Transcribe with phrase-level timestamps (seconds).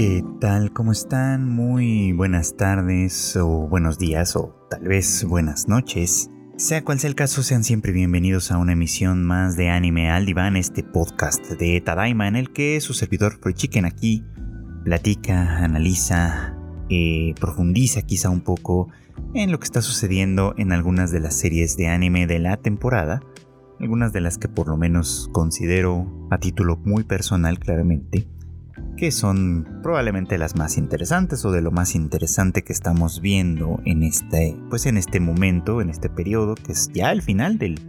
[0.00, 0.72] ¿Qué tal?
[0.72, 1.46] ¿Cómo están?
[1.46, 6.30] Muy buenas tardes o buenos días o tal vez buenas noches.
[6.56, 10.24] Sea cual sea el caso, sean siempre bienvenidos a una emisión más de Anime al
[10.24, 14.24] Diván, este podcast de Tadaima en el que su servidor Free Chicken aquí
[14.84, 16.56] platica, analiza,
[16.88, 18.88] eh, profundiza quizá un poco
[19.34, 23.20] en lo que está sucediendo en algunas de las series de anime de la temporada,
[23.78, 28.26] algunas de las que por lo menos considero a título muy personal claramente,
[29.00, 34.02] que son probablemente las más interesantes o de lo más interesante que estamos viendo en
[34.02, 37.80] este, pues en este momento, en este periodo, que es ya el final del,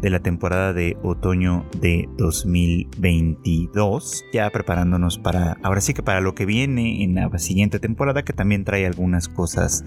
[0.00, 6.34] de la temporada de otoño de 2022, ya preparándonos para, ahora sí que para lo
[6.34, 9.84] que viene en la siguiente temporada, que también trae algunas cosas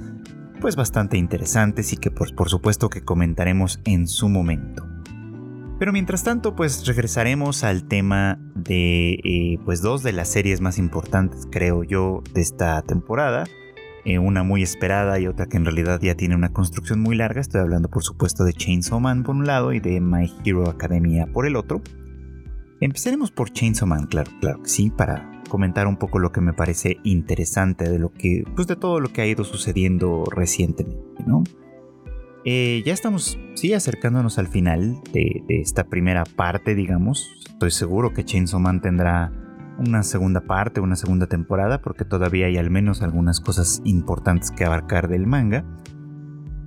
[0.62, 4.99] pues bastante interesantes y que por, por supuesto que comentaremos en su momento.
[5.80, 10.78] Pero mientras tanto, pues regresaremos al tema de eh, pues dos de las series más
[10.78, 13.46] importantes, creo yo, de esta temporada.
[14.04, 17.40] Eh, una muy esperada y otra que en realidad ya tiene una construcción muy larga.
[17.40, 21.28] Estoy hablando, por supuesto, de Chainsaw Man por un lado y de My Hero Academia
[21.28, 21.82] por el otro.
[22.82, 26.54] Empezaremos por Chainsaw Man, claro, claro que sí, para comentar un poco lo que me
[26.54, 31.44] parece interesante de lo que, pues de todo lo que ha ido sucediendo recientemente, ¿no?
[32.46, 37.30] Eh, ya estamos, sí, acercándonos al final de, esta primera parte, digamos.
[37.48, 39.32] Estoy seguro que Chainsaw Man tendrá
[39.78, 44.66] una segunda parte, una segunda temporada, porque todavía hay al menos algunas cosas importantes que
[44.66, 45.66] abarcar del manga.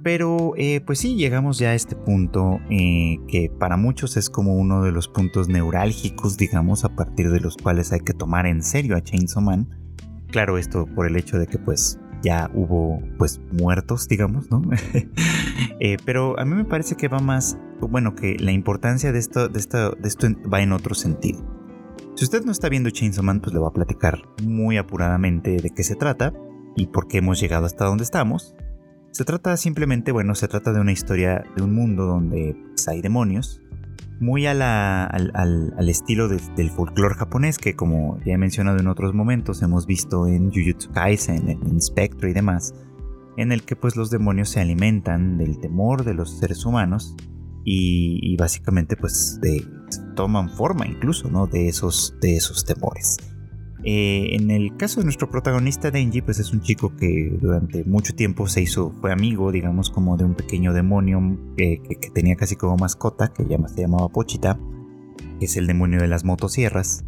[0.03, 4.57] Pero eh, pues sí, llegamos ya a este punto eh, que para muchos es como
[4.57, 8.63] uno de los puntos neurálgicos, digamos, a partir de los cuales hay que tomar en
[8.63, 9.69] serio a Chainsaw Man.
[10.27, 14.63] Claro, esto por el hecho de que pues ya hubo pues muertos, digamos, ¿no?
[15.85, 19.49] Eh, pero a mí me parece que va más, bueno, que la importancia de esto,
[19.49, 21.45] de esto, de esto va en otro sentido.
[22.15, 25.71] Si usted no está viendo Chainsaw Man, pues le voy a platicar muy apuradamente de
[25.71, 26.33] qué se trata
[26.77, 28.55] y por qué hemos llegado hasta donde estamos.
[29.11, 33.01] Se trata simplemente, bueno, se trata de una historia de un mundo donde pues, hay
[33.03, 33.62] demonios,
[34.23, 39.85] muy al, estilo del folclore japonés que como ya he mencionado en otros momentos hemos
[39.85, 42.73] visto en Jujutsu Kaisen, en Spectre y demás,
[43.37, 47.17] en el que pues los demonios se alimentan del temor de los seres humanos
[47.65, 49.41] y, básicamente pues
[50.17, 51.47] toman forma incluso ¿no?
[51.47, 53.19] de, esos, de esos temores.
[53.85, 58.15] Eh, en el caso de nuestro protagonista Denji, pues es un chico que durante mucho
[58.15, 61.21] tiempo se hizo, fue amigo, digamos, como de un pequeño demonio
[61.57, 61.81] que,
[62.15, 64.59] tenía casi como mascota, que se llamaba Pochita,
[65.39, 67.05] que es el demonio de las motosierras.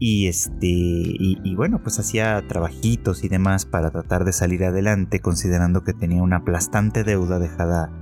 [0.00, 5.82] Y este, y, bueno, pues hacía trabajitos y demás para tratar de salir adelante, considerando
[5.82, 7.92] que tenía una aplastante deuda dejada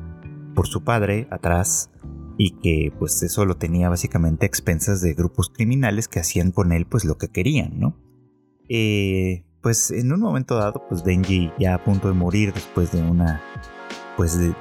[0.54, 1.90] por su padre atrás
[2.38, 6.72] y que pues eso lo tenía básicamente a expensas de grupos criminales que hacían con
[6.72, 7.96] él pues lo que querían, ¿no?
[8.68, 13.02] Eh, pues en un momento dado pues Denji ya a punto de morir después de
[13.02, 13.42] una
[14.16, 14.54] pues de,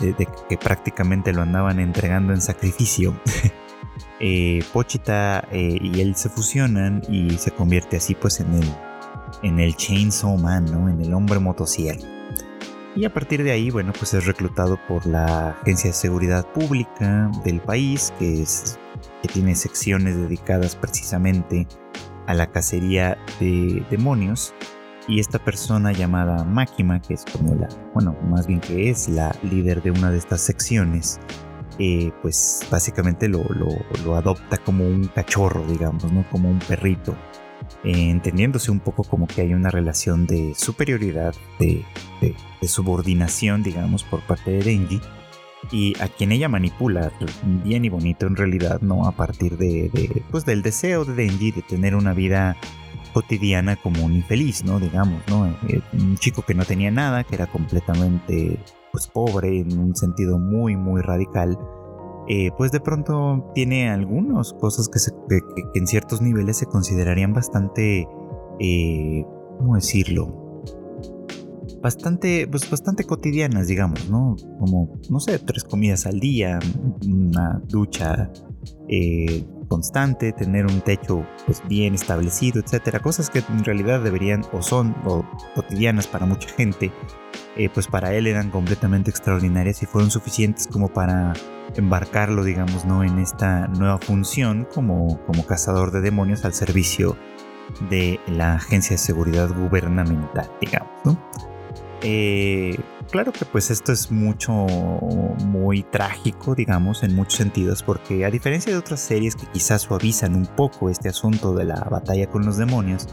[0.50, 3.20] que prácticamente lo andaban entregando en sacrificio.
[4.20, 8.66] eh, Pochita eh, y él se fusionan y se convierte así pues en el
[9.44, 10.90] en el Chainsaw Man, ¿no?
[10.90, 12.15] En el hombre motosierra.
[12.96, 17.30] Y a partir de ahí, bueno, pues es reclutado por la Agencia de Seguridad Pública
[17.44, 18.80] del país, que, es,
[19.34, 21.68] tiene secciones dedicadas precisamente
[22.26, 24.54] a la cacería de demonios.
[25.10, 29.36] Y esta persona llamada Máquima, que es como la, bueno, más bien que es la
[29.44, 31.20] líder de una de estas secciones,
[31.78, 33.44] eh, pues básicamente lo,
[34.06, 36.26] lo, adopta como un cachorro, digamos, ¿no?
[36.32, 37.14] Como un perrito.
[37.84, 41.86] Eh, entendiéndose un poco como que hay una relación de superioridad, de,
[42.64, 45.00] subordinación, digamos, por parte de Denji,
[45.72, 47.12] y a quien ella manipula
[47.64, 49.08] bien y bonito en realidad, ¿no?
[49.08, 52.58] A partir de, pues del deseo de Denji de tener una vida
[53.14, 54.80] cotidiana común y feliz, ¿no?
[54.80, 55.48] Digamos, ¿no?
[55.68, 58.60] Eh, un chico que no tenía nada, que era completamente
[58.92, 61.58] pues pobre en un sentido muy, muy radical,
[62.28, 65.00] eh, pues de pronto tiene algunas cosas que,
[65.76, 68.08] en ciertos niveles se considerarían bastante,
[68.60, 69.26] eh,
[69.58, 70.64] ¿cómo decirlo?
[71.82, 74.36] Bastante, pues bastante cotidianas, digamos, ¿no?
[74.60, 76.58] Como, no sé, tres comidas al día,
[77.06, 78.32] una ducha
[78.90, 83.00] eh, constante, tener un techo pues, bien establecido, etcétera.
[83.00, 84.96] Cosas que en realidad deberían o son
[85.54, 86.92] cotidianas para mucha gente,
[87.74, 91.34] pues para él eran completamente extraordinarias y fueron suficientes como para
[91.76, 93.04] embarcarlo, digamos, ¿no?
[93.04, 97.18] en esta nueva función como, como cazador de demonios al servicio
[97.90, 101.18] de la Agencia de Seguridad Gubernamental, digamos.
[102.02, 102.78] Eh,
[103.10, 108.72] claro que pues esto es mucho, muy trágico, digamos, en muchos sentidos, porque a diferencia
[108.72, 112.58] de otras series que quizás suavizan un poco este asunto de la batalla con los
[112.58, 113.08] demonios,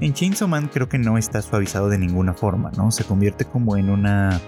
[0.00, 2.90] En Chainsaw Man creo que no está suavizado de ninguna forma, ¿no?
[2.90, 4.40] Se convierte como en una...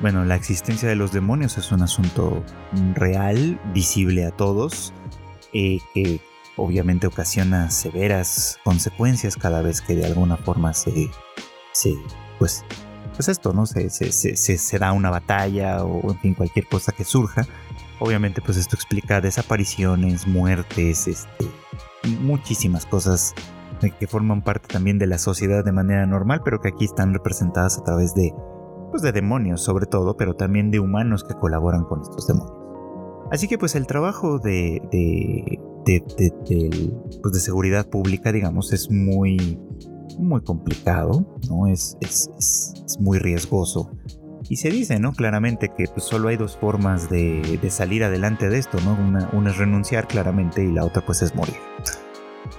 [0.00, 2.44] Bueno, la existencia de los demonios es un asunto
[2.94, 4.92] real, visible a todos,
[5.52, 6.20] eh, que
[6.56, 11.10] obviamente ocasiona severas consecuencias cada vez que de alguna forma se,
[11.72, 11.94] se
[12.38, 12.64] pues,
[13.14, 13.66] pues esto, ¿no?
[13.66, 17.46] Se, se, se, se, da una batalla o en fin cualquier cosa que surja.
[17.98, 21.46] Obviamente pues esto explica desapariciones, muertes, este,
[22.20, 23.34] muchísimas cosas
[23.90, 27.78] que forman parte también de la sociedad de manera normal, pero que aquí están representadas
[27.78, 28.32] a través de,
[28.90, 32.56] pues de demonios sobre todo, pero también de humanos que colaboran con estos demonios.
[33.30, 36.90] Así que pues el trabajo de, de, de,
[37.22, 39.58] pues de seguridad pública, digamos, es muy,
[40.18, 41.66] muy complicado, ¿no?
[41.66, 43.90] Es, es, es, muy riesgoso.
[44.50, 45.12] Y se dice, ¿no?
[45.12, 48.92] Claramente que pues, solo hay dos formas de, de, salir adelante de esto, ¿no?
[48.92, 51.56] Una, una, es renunciar claramente y la otra pues es morir.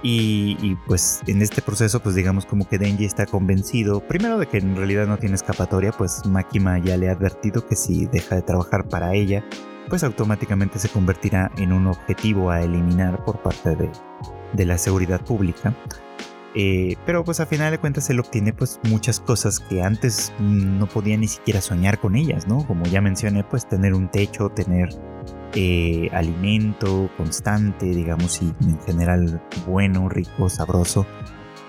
[0.02, 4.58] Y, pues en este proceso pues digamos como que Denji está convencido, primero de que
[4.58, 8.42] en realidad no tiene escapatoria, pues Makima ya le ha advertido que si deja de
[8.42, 9.44] trabajar para ella,
[9.88, 13.90] pues automáticamente se convertirá en un objetivo a eliminar por parte de,
[14.52, 15.74] de la seguridad pública.
[16.56, 20.86] Eh, pero pues a final de cuentas él obtiene pues muchas cosas que antes no
[20.86, 22.64] podía ni siquiera soñar con ellas, ¿no?
[22.66, 24.88] Como ya mencioné, pues tener un techo, tener
[25.54, 31.06] eh, alimento constante, digamos, y en general bueno, rico, sabroso.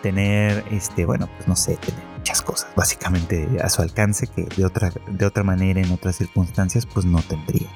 [0.01, 4.65] Tener, este, bueno, pues no sé, tener muchas cosas básicamente a su alcance que de
[4.65, 7.67] otra, de otra manera en otras circunstancias pues no tendría.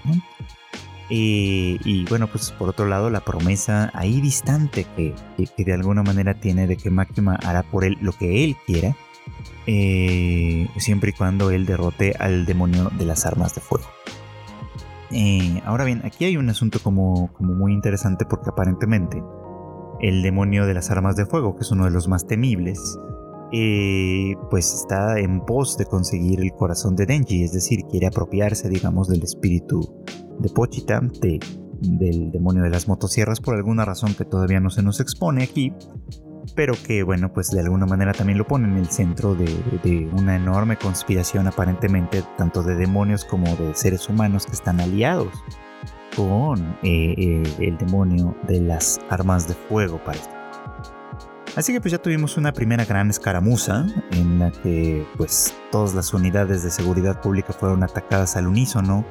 [1.11, 6.03] Eh, y bueno, pues por otro lado la promesa ahí distante que, que, de alguna
[6.03, 8.95] manera tiene de que Máxima hará por él lo que él quiera,
[9.65, 13.88] eh, siempre y cuando él derrote al demonio de las armas de fuego.
[15.11, 19.23] Eh, ahora bien, aquí hay un asunto como, muy interesante porque aparentemente
[20.01, 22.97] el demonio de las armas de fuego, que es uno de los más temibles,
[23.51, 28.69] eh, pues está en pos de conseguir el corazón de Denji, es decir, quiere apropiarse,
[28.69, 30.06] digamos, del espíritu
[30.39, 35.00] de Pochita, del demonio de las motosierras, por alguna razón que todavía no se nos
[35.00, 35.73] expone aquí,
[36.56, 40.36] pero que, bueno, pues de alguna manera también lo pone en el centro de, una
[40.36, 45.33] enorme conspiración, aparentemente, tanto de demonios como de seres humanos que están aliados
[46.15, 50.01] con eh, eh, el demonio de las armas de fuego.
[51.56, 56.13] Así que pues ya tuvimos una primera gran escaramuza en la que pues todas las
[56.13, 59.06] unidades de seguridad pública fueron atacadas al unísono,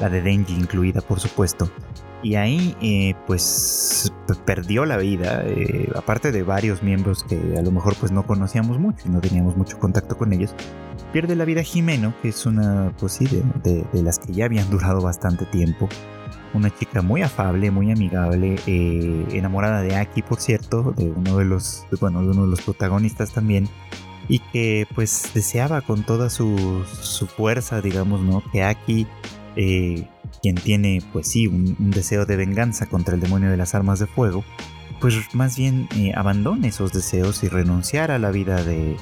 [0.00, 1.70] la de Denji incluida por supuesto.
[2.24, 4.12] Y ahí eh, pues
[4.44, 8.80] perdió la vida, eh, aparte de varios miembros que a lo mejor pues no conocíamos
[8.80, 10.54] mucho y no teníamos mucho contacto con ellos.
[11.12, 13.26] Pierde la vida Jimeno, que es una pues sí,
[13.62, 15.88] de las que ya habían durado bastante tiempo
[16.54, 21.44] una chica muy afable, muy amigable, eh, enamorada de Aki, por cierto, de uno de
[21.44, 23.68] los, bueno, de uno de los protagonistas también,
[24.28, 28.42] y que pues deseaba con toda su, su fuerza, digamos, ¿no?
[28.52, 29.06] Que Aki,
[29.56, 30.08] eh,
[30.44, 34.06] quien tiene, pues sí, un, deseo de venganza contra el demonio de las armas de
[34.06, 34.44] fuego,
[35.00, 38.98] pues más bien eh, abandone esos deseos y renunciara a la vida de,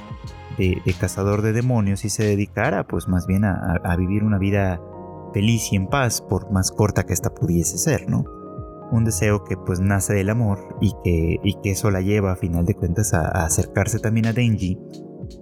[1.00, 4.80] cazador de demonios y se dedicara, pues más bien a, a vivir una vida
[5.34, 8.24] feliz y en paz, por más corta que ésta pudiese ser, ¿no?
[8.92, 12.36] Un deseo que pues nace del amor y que, y que eso la lleva a
[12.36, 14.78] final de cuentas a, acercarse también a Denji,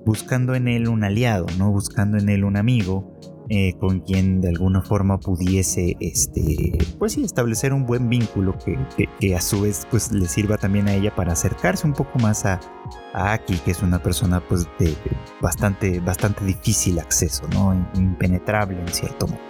[0.07, 1.71] buscando en él un aliado, ¿no?
[1.71, 3.21] Buscando en él un amigo
[3.53, 8.79] eh, con quien de alguna forma pudiese, este, pues sí, establecer un buen vínculo que,
[9.19, 12.47] que, a su vez pues le sirva también a ella para acercarse un poco más
[12.47, 12.61] a,
[13.13, 14.95] a Aki, que es una persona pues de,
[15.43, 17.75] bastante, bastante difícil acceso, ¿no?
[17.97, 19.50] Impenetrable en cierto modo.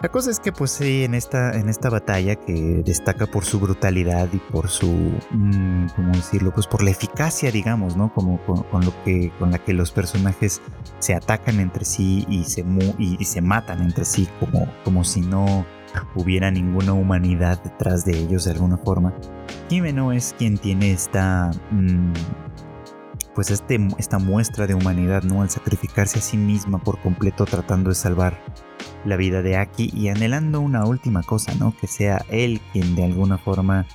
[0.00, 3.58] La cosa es que pues sí, en esta, en esta batalla que destaca por su
[3.58, 4.86] brutalidad y por su,
[5.32, 6.52] mm, ¿cómo decirlo?
[6.52, 8.14] Pues por la eficacia, digamos, ¿no?
[8.14, 10.62] Como con, lo que, con la que los personajes
[11.00, 12.64] se atacan entre sí y se,
[12.96, 15.66] y, se matan entre sí como, como si no
[16.14, 19.12] hubiera ninguna humanidad detrás de ellos de alguna forma.
[19.68, 21.50] Jimeno es quien tiene esta...
[21.72, 22.12] Mm,
[23.38, 25.42] pues este, esta muestra de humanidad, ¿no?
[25.42, 28.42] Al sacrificarse a sí misma por completo tratando de salvar
[29.04, 31.72] la vida de Aki y anhelando una última cosa, ¿no?
[31.80, 33.86] Que sea él quien de alguna forma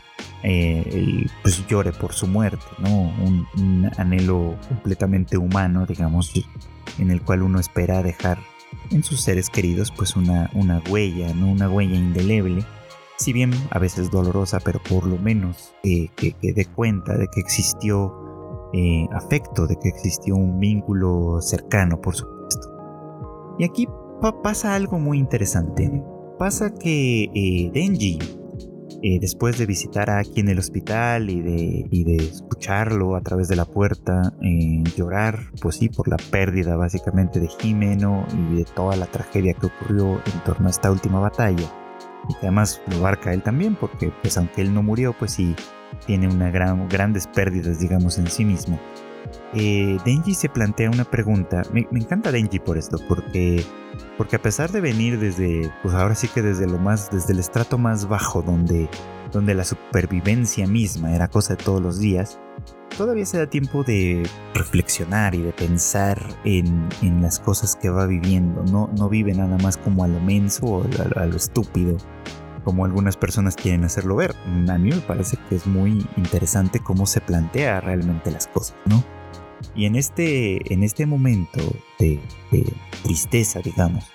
[0.43, 2.89] eh, pues llore por su muerte, ¿no?
[3.57, 6.31] Un, anhelo completamente humano, digamos,
[6.97, 8.37] en el cual uno espera dejar
[8.91, 11.51] en sus seres queridos pues una, una huella, ¿no?
[11.51, 12.63] Una huella indeleble.
[13.17, 17.41] Si bien a veces dolorosa, pero por lo menos que, que dé cuenta de que
[17.41, 18.22] existió
[18.73, 22.69] eh, afecto, de que existió un vínculo cercano, por supuesto.
[23.59, 23.87] Y aquí
[24.41, 26.03] pasa algo muy interesante.
[26.37, 28.19] Pasa que eh, Denji
[29.05, 33.57] eh, después de visitar a Aki en el hospital y de, escucharlo a través de
[33.57, 38.95] la puerta, eh, llorar, pues sí, por la pérdida básicamente de Jimeno y de toda
[38.95, 41.67] la tragedia que ocurrió en torno a esta última batalla.
[42.29, 45.53] Y que además lo abarca él también, porque pues aunque él no murió, pues sí,
[46.05, 48.79] tiene una gran, grandes pérdidas, digamos, en sí mismo.
[49.53, 51.63] Eh, Denji se plantea una pregunta.
[51.71, 53.63] Me, encanta Denji por esto, porque,
[54.17, 57.39] porque a pesar de venir desde, pues ahora sí que desde lo más, desde el
[57.39, 58.89] estrato más bajo, donde,
[59.31, 62.39] donde la supervivencia misma era cosa de todos los días,
[62.97, 68.05] todavía se da tiempo de reflexionar y de pensar en, en las cosas que va
[68.05, 68.63] viviendo.
[68.63, 70.83] No, no vive nada más como a lo menso o
[71.15, 71.97] a lo estúpido
[72.63, 74.35] como algunas personas quieren hacerlo ver.
[74.69, 79.03] A mí me parece que es muy interesante cómo se plantea realmente las cosas, ¿no?
[79.75, 81.59] Y en este, en este momento
[81.99, 82.19] de,
[83.03, 84.05] tristeza, digamos,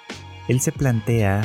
[0.49, 1.43] él se plantea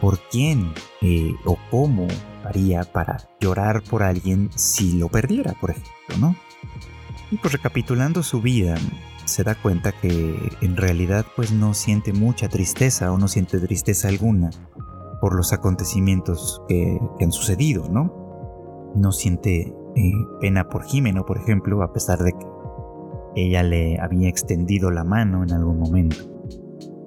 [0.00, 2.06] por quién eh, o cómo
[2.44, 6.36] haría para llorar por alguien si lo perdiera, por ejemplo, ¿no?
[7.30, 8.76] Y pues recapitulando su vida,
[9.26, 14.08] se da cuenta que en realidad pues no siente mucha tristeza o no siente tristeza
[14.08, 14.50] alguna
[15.20, 18.92] por los acontecimientos que, han sucedido, ¿no?
[18.94, 22.46] No siente eh, pena por Jimeno, por ejemplo, a pesar de que
[23.36, 26.16] ella le había extendido la mano en algún momento.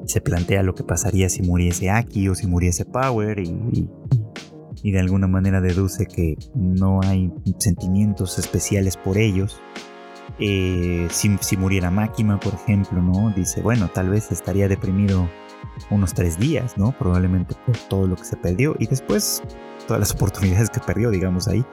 [0.05, 3.89] Se plantea lo que pasaría si muriese Aki o si muriese Power y,
[4.83, 9.59] y, de alguna manera deduce que no hay sentimientos especiales por ellos.
[10.39, 13.31] Eh, si, si, muriera Makima, por ejemplo, ¿no?
[13.35, 15.27] Dice, bueno, tal vez estaría deprimido
[15.89, 16.91] unos tres días, ¿no?
[16.97, 19.43] Probablemente por todo lo que se perdió y después
[19.87, 21.65] todas las oportunidades que perdió, digamos ahí.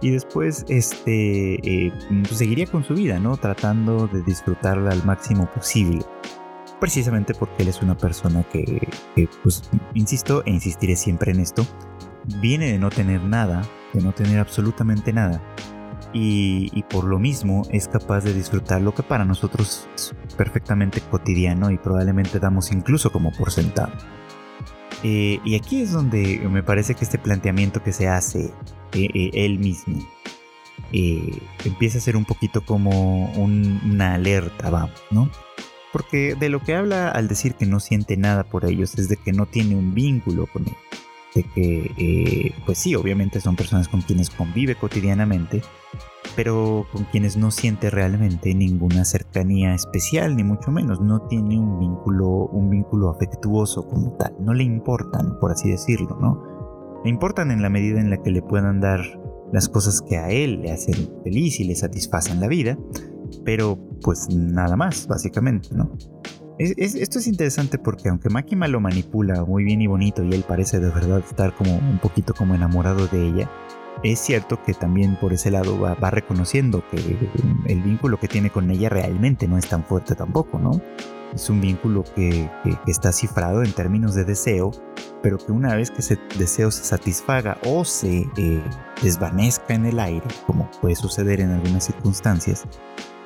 [0.00, 3.36] Y después, este, eh, pues, seguiría con su vida, ¿no?
[3.36, 6.04] Tratando de disfrutarla al máximo posible.
[6.80, 8.86] Precisamente porque él es una persona que,
[9.42, 9.62] pues,
[9.94, 11.66] insisto e insistiré siempre en esto,
[12.40, 13.62] viene de no tener nada,
[13.94, 15.40] de no tener absolutamente nada
[16.14, 19.88] y, por lo mismo es capaz de disfrutar lo que para nosotros
[20.34, 23.92] perfectamente cotidiano y probablemente damos incluso como por sentado.
[25.02, 28.52] Eh, y aquí es donde me parece que este planteamiento que se hace
[28.92, 30.02] eh, eh, él mismo
[31.64, 35.28] empieza a ser un poquito como una alerta, vamos, ¿no?
[35.92, 39.16] Porque de lo que habla al decir que no siente nada por ellos es de
[39.16, 40.78] que no tiene un vínculo con ellos.
[41.34, 45.62] De que, pues sí, obviamente son personas con quienes convive cotidianamente,
[46.36, 51.78] pero con quienes no siente realmente ninguna cercanía especial, ni mucho menos, no tiene un
[51.78, 57.00] vínculo, un vínculo afectuoso como tal, no le importan, por así decirlo, ¿no?
[57.04, 59.00] Le importan en la medida en la que le puedan dar
[59.52, 62.78] las cosas que a él le hacen feliz y le satisfacen la vida,
[63.44, 65.96] pero pues nada más, básicamente, ¿no?
[66.56, 70.78] esto es interesante porque aunque Makima lo manipula muy bien y bonito y él parece
[70.78, 73.50] de verdad estar como un poquito como enamorado de ella,
[74.02, 76.96] es cierto que también por ese lado va, reconociendo que
[77.66, 80.80] el vínculo que tiene con ella realmente no es tan fuerte tampoco, ¿no?
[81.34, 82.48] Es un vínculo que,
[82.86, 84.70] está cifrado en términos de deseo,
[85.22, 88.62] pero que una vez que ese deseo se satisfaga o se eh,
[89.02, 92.64] desvanezca en el aire, como puede suceder en algunas circunstancias,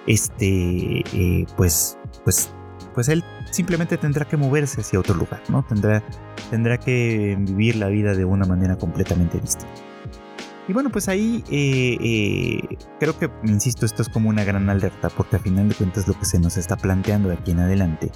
[0.06, 2.50] este, eh, pues, pues,
[2.94, 5.64] pues él simplemente tendrá que moverse hacia otro lugar, ¿no?
[5.64, 6.02] Tendrá,
[6.50, 9.68] tendrá que vivir la vida de una manera completamente distinta.
[10.68, 15.08] Y bueno, pues ahí eh, eh, creo que, insisto, esto es como una gran alerta,
[15.08, 18.12] porque a final de cuentas lo que se nos está planteando de aquí en adelante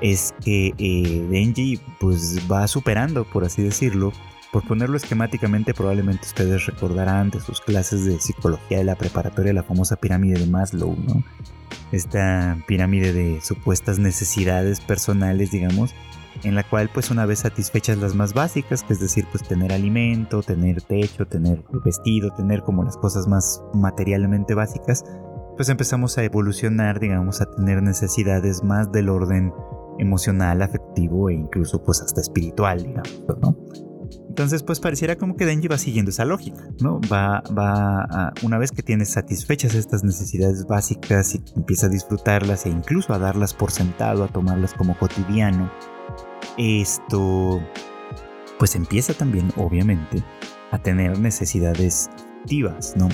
[0.00, 4.14] es que eh, Denji pues va superando, por así decirlo,
[4.50, 9.62] por ponerlo esquemáticamente, probablemente ustedes recordarán de sus clases de psicología de la preparatoria la
[9.62, 11.22] famosa pirámide de Maslow, ¿no?
[11.92, 15.94] Esta pirámide de supuestas necesidades personales, digamos,
[16.44, 19.72] en la cual pues una vez satisfechas las más básicas, que es decir, pues tener
[19.72, 25.04] alimento, tener techo, tener vestido, tener como las cosas más materialmente básicas,
[25.56, 29.52] pues empezamos a evolucionar, digamos, a tener necesidades más del orden
[29.98, 33.56] emocional, afectivo e incluso pues hasta espiritual, digamos, ¿no?
[34.28, 37.00] Entonces, pues pareciera como que Denji va siguiendo esa lógica, ¿no?
[37.12, 42.64] Va, va a, una vez que tienes satisfechas estas necesidades básicas y empieza a disfrutarlas
[42.66, 45.70] e incluso a darlas por sentado, a tomarlas como cotidiano,
[46.60, 47.60] esto
[48.58, 50.22] pues empieza también obviamente
[50.70, 52.10] a tener necesidades
[52.42, 53.08] activas, ¿no?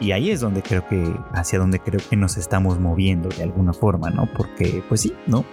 [0.00, 3.72] Y ahí es donde creo que, hacia donde creo que nos estamos moviendo de alguna
[3.72, 4.28] forma, ¿no?
[4.36, 5.44] Porque, pues sí, ¿no?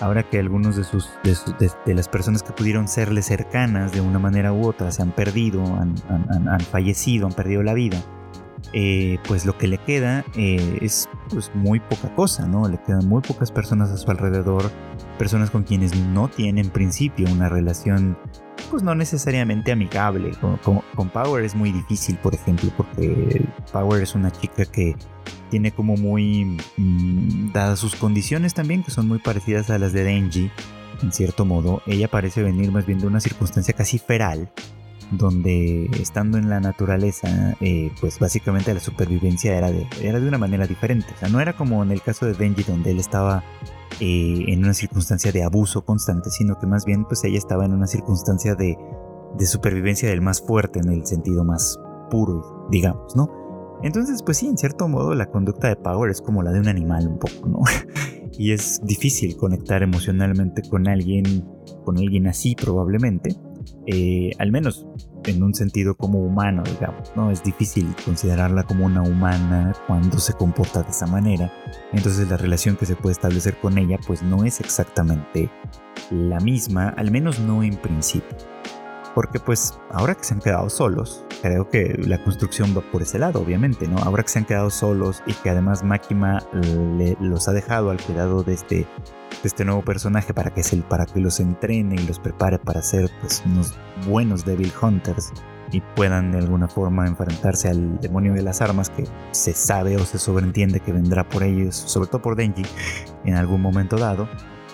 [0.00, 4.52] Ahora que algunos de sus, de, las personas que pudieron serle cercanas de una manera
[4.52, 5.94] u otra se han perdido, han,
[6.46, 8.02] han fallecido, han perdido la vida,
[8.72, 12.68] eh, pues lo que le queda eh, es pues muy poca cosa, ¿no?
[12.68, 14.70] Le quedan muy pocas personas a su alrededor,
[15.18, 18.16] personas con quienes no tiene en principio una relación
[18.70, 20.32] pues no necesariamente amigable.
[20.62, 24.96] Con, Power es muy difícil, por ejemplo, porque Power es una chica que
[25.50, 26.58] tiene como muy...
[26.76, 30.50] Mm, dadas sus condiciones también, que son muy parecidas a las de Denji,
[31.02, 34.50] en cierto modo, ella parece venir más bien de una circunstancia casi feral,
[35.12, 40.38] donde estando en la naturaleza, eh, pues básicamente la supervivencia era de, era de una
[40.38, 41.06] manera diferente.
[41.14, 43.44] O sea, no era como en el caso de Denji, donde él estaba
[44.00, 47.72] eh, en una circunstancia de abuso constante, sino que más bien pues ella estaba en
[47.72, 48.76] una circunstancia de,
[49.38, 51.78] de supervivencia del más fuerte en el sentido más
[52.10, 53.30] puro, digamos, ¿no?
[53.82, 56.68] Entonces, pues sí, en cierto modo la conducta de Power es como la de un
[56.68, 57.60] animal un poco, ¿no?
[58.38, 61.44] y es difícil conectar emocionalmente con alguien,
[61.84, 63.36] con alguien así probablemente.
[63.86, 64.86] Eh, al menos
[65.24, 67.30] en un sentido como humano, digamos, ¿no?
[67.30, 71.52] Es difícil considerarla como una humana cuando se comporta de esa manera.
[71.92, 75.50] Entonces la relación que se puede establecer con ella pues no es exactamente
[76.10, 78.36] la misma, al menos no en principio.
[79.16, 83.18] Porque pues ahora que se han quedado solos, creo que la construcción va por ese
[83.18, 83.96] lado, obviamente, ¿no?
[83.96, 86.46] Ahora que se han quedado solos y que además Makima
[87.18, 88.86] los ha dejado al cuidado de este
[89.42, 93.10] este nuevo personaje para que, se, para que los entrene y los prepare para ser
[93.22, 93.74] pues, unos
[94.06, 95.32] buenos Devil Hunters
[95.72, 100.00] y puedan de alguna forma enfrentarse al demonio de las armas que se sabe o
[100.00, 102.64] se sobreentiende que vendrá por ellos, sobre todo por Denji,
[103.24, 104.28] en algún momento dado.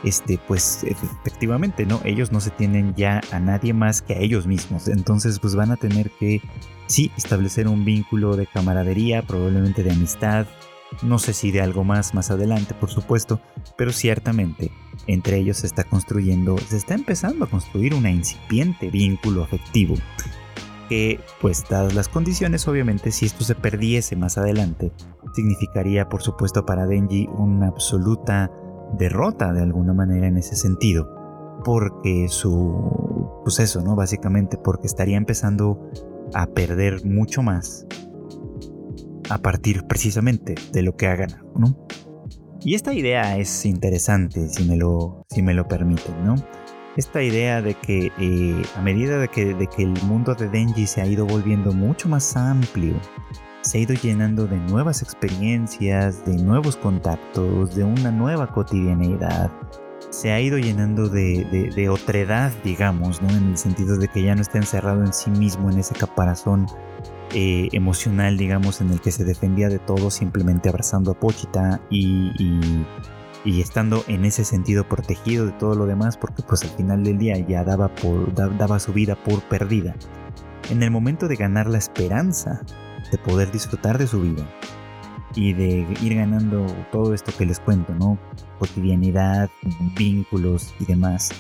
[0.05, 2.01] Este, pues efectivamente, ¿no?
[2.05, 4.89] Ellos no se tienen ya a nadie más que a ellos mismos.
[4.89, 6.41] Entonces, pues van a tener que,
[6.87, 10.47] sí, establecer un vínculo de camaradería, probablemente de amistad,
[11.01, 13.41] no sé si de algo más más adelante, por supuesto,
[13.77, 14.71] pero ciertamente
[15.07, 19.95] entre ellos se está construyendo, se está empezando a construir un incipiente vínculo afectivo.
[20.89, 24.93] Que, pues dadas las condiciones, obviamente si esto se perdiese más adelante,
[25.35, 28.51] significaría por supuesto para Denji una absoluta
[28.99, 31.09] derrota de alguna manera en ese sentido.
[31.65, 33.41] Porque su...
[33.45, 33.95] pues eso, ¿no?
[33.95, 35.91] Básicamente porque estaría empezando
[36.35, 37.87] a perder mucho más
[39.31, 41.87] a partir precisamente de lo que ha ganado, ¿no?
[42.65, 46.37] Y esta idea es interesante, si me lo, si me lo permiten, ¿no?
[46.97, 50.87] Esta idea de que eh, a medida de que, de que el mundo de Denji
[50.87, 52.95] se ha ido volviendo mucho más amplio,
[53.63, 59.51] se ha ido llenando de nuevas experiencias, de nuevos contactos, de una nueva cotidianeidad,
[60.11, 63.31] se ha ido llenando de, de, de, otredad, digamos, ¿no?
[63.31, 66.67] En el sentido de que ya no está encerrado en sí mismo, en ese caparazón
[67.35, 72.31] eh, emocional, digamos, en el que se defendía de todo simplemente abrazando a Pochita y,
[73.45, 77.17] y, estando en ese sentido protegido de todo lo demás, porque pues al final del
[77.17, 79.95] día ya daba, por, daba su vida por perdida.
[80.71, 82.61] En el momento de ganar la esperanza
[83.13, 84.45] de poder disfrutar de su vida
[85.37, 88.19] y de ir ganando todo esto que les cuento, ¿no?
[88.59, 89.49] Cotidianidad,
[89.97, 91.31] vínculos y demás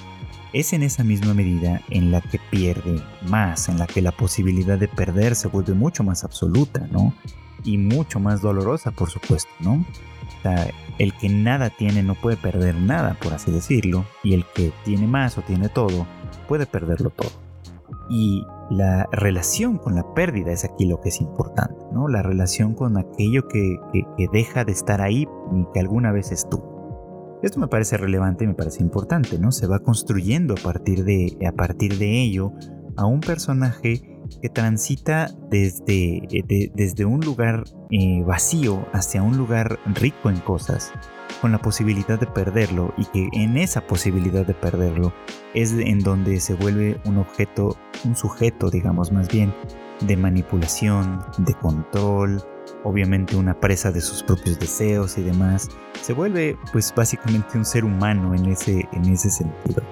[0.52, 4.78] es en esa misma medida en la que pierde más, en la que la posibilidad
[4.78, 7.14] de perder se vuelve mucho más absoluta, ¿no?
[7.64, 9.74] Y mucho más dolorosa, por supuesto, ¿no?
[9.74, 14.44] O sea, el que nada tiene no puede perder nada, por así decirlo, y el
[14.54, 16.06] que tiene más o tiene todo,
[16.48, 17.30] puede perderlo todo.
[18.10, 22.08] Y la relación con la pérdida es aquí lo que es importante, ¿no?
[22.08, 27.40] La relación con aquello que, que deja de estar ahí y que alguna vez estuvo.
[27.42, 29.50] Esto me parece relevante y me parece importante, ¿no?
[29.52, 32.52] Se va construyendo a partir de, a partir de ello
[32.96, 39.78] a un personaje que transita desde, eh, desde un lugar eh, vacío hacia un lugar
[39.94, 40.92] rico en cosas,
[41.40, 45.12] con la posibilidad de perderlo y que en esa posibilidad de perderlo
[45.54, 49.52] es en donde se vuelve un objeto, un sujeto, digamos más bien,
[50.00, 52.42] de manipulación, de control,
[52.84, 55.68] obviamente una presa de sus propios deseos y demás,
[56.00, 59.82] se vuelve pues básicamente un ser humano en ese, en ese sentido.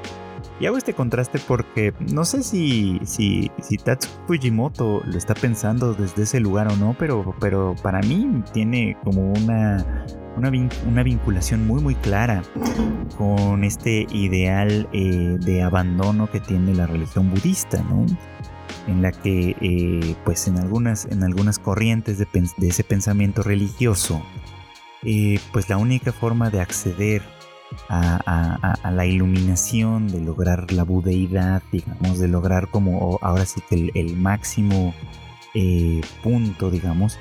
[0.61, 3.51] Y hago este contraste porque no sé si, si,
[3.83, 8.95] Tatsu Fujimoto lo está pensando desde ese lugar o no, pero, pero para mí tiene
[9.03, 10.05] como una,
[10.37, 12.43] una, vinculación muy muy clara
[13.17, 18.05] con este ideal eh, de abandono que tiene la religión budista, ¿no?
[18.87, 22.27] en la que eh, pues en algunas, en algunas corrientes de,
[22.61, 24.23] ese pensamiento religioso
[25.03, 27.23] eh, pues la única forma de acceder
[27.89, 34.17] a, la iluminación, de lograr la budeidad, digamos, de lograr como ahora sí que el,
[34.17, 34.95] máximo
[35.55, 37.19] eh, punto, digamos,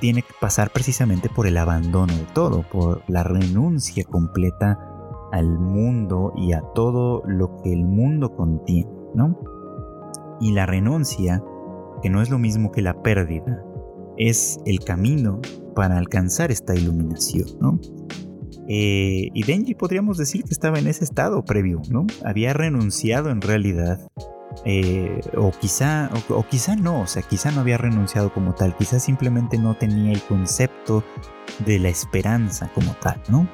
[0.00, 4.78] tiene que pasar precisamente por el abandono de todo, por la renuncia completa
[5.32, 9.38] al mundo y a todo lo que el mundo contiene, ¿no?
[10.40, 11.42] Y la renuncia,
[12.02, 13.62] que no es lo mismo que la pérdida,
[14.18, 15.40] es el camino
[15.74, 17.78] para alcanzar esta iluminación, ¿no?
[18.68, 22.06] Eh, y Denji podríamos decir que estaba en ese estado previo, ¿no?
[22.24, 24.00] Había renunciado en realidad
[24.64, 28.98] Eh, o quizá, o, quizá no, o sea, quizá no había renunciado como tal, quizá
[28.98, 31.04] simplemente no tenía el concepto
[31.66, 33.46] de la esperanza como tal, ¿no?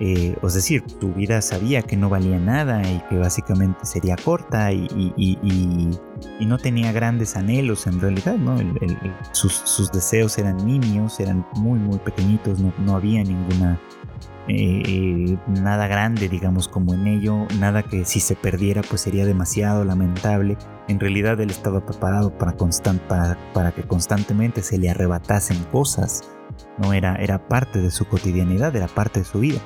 [0.00, 4.72] Eh, es decir, tu vida sabía que no valía nada y que básicamente sería corta
[4.72, 5.88] y,
[6.40, 8.58] no tenía grandes anhelos en realidad, ¿no?
[9.32, 13.78] sus, deseos eran niños, eran muy, muy pequeñitos, no, no había ninguna
[14.50, 19.84] eh, nada grande, digamos, como en ello, nada que si se perdiera pues sería demasiado
[19.84, 20.56] lamentable.
[20.88, 22.56] En realidad él estaba preparado para,
[23.52, 26.30] para, que constantemente se le arrebatasen cosas,
[26.78, 29.60] no era, era parte de su cotidianidad, era parte de su vida.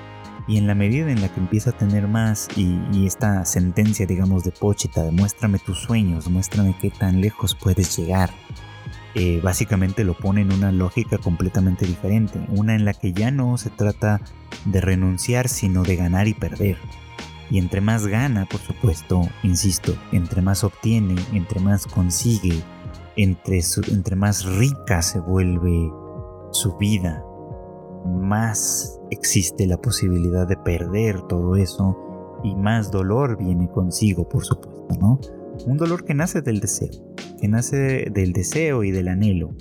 [0.46, 4.44] Y en la medida en la que empieza a tener más y, esta sentencia, digamos,
[4.44, 8.30] de Pochita, de muéstrame tus sueños, muéstrame qué tan lejos puedes llegar,
[9.14, 13.56] eh, básicamente lo pone en una lógica completamente diferente, una en la que ya no
[13.58, 14.20] se trata
[14.64, 16.78] de renunciar, sino de ganar y perder.
[17.50, 22.62] Y entre más gana, por supuesto, insisto, entre más obtiene, entre más consigue,
[23.16, 25.92] entre, entre más rica se vuelve
[26.52, 27.22] su vida,
[28.06, 34.94] más existe la posibilidad de perder todo eso y más dolor viene consigo, por supuesto,
[35.00, 35.20] ¿no?
[35.66, 36.90] Un dolor que nace del deseo,
[37.40, 39.54] que nace del deseo y del anhelo,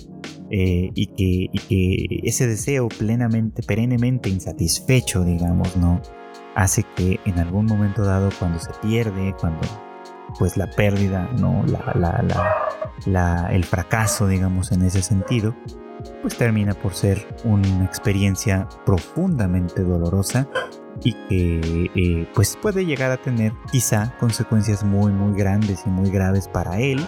[0.50, 6.00] eh, y, que, ese deseo plenamente, perennemente insatisfecho, digamos, ¿no?
[6.54, 9.60] Hace que en algún momento dado, cuando se pierde, cuando
[10.38, 11.62] pues la pérdida, ¿no?
[11.66, 12.66] La, la,
[13.06, 15.54] la, el fracaso, digamos, en ese sentido,
[16.20, 20.48] pues termina por ser una experiencia profundamente dolorosa
[21.02, 26.10] y que eh, pues puede llegar a tener quizá consecuencias muy muy grandes y muy
[26.10, 27.04] graves para él.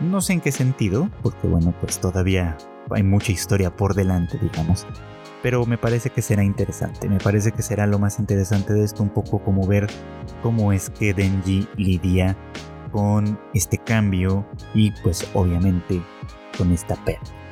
[0.00, 2.56] No sé en qué sentido, porque bueno, pues todavía
[2.90, 4.86] hay mucha historia por delante, digamos.
[5.42, 9.02] Pero me parece que será interesante, me parece que será lo más interesante de esto,
[9.02, 9.86] un poco como ver
[10.42, 12.36] cómo es que Denji lidia
[12.90, 16.02] con este cambio y pues obviamente
[16.56, 17.45] con esta pérdida.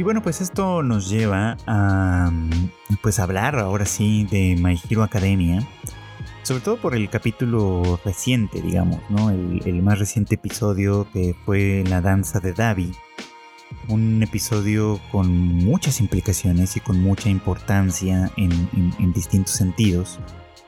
[0.00, 2.32] Y bueno, pues esto nos lleva a
[3.02, 5.68] pues hablar ahora sí de My Hero Academia.
[6.42, 9.28] Sobre todo por el capítulo reciente, digamos, ¿no?
[9.28, 12.92] El, más reciente episodio que fue La danza de Davi.
[13.88, 20.18] Un episodio con muchas implicaciones y con mucha importancia en, distintos sentidos.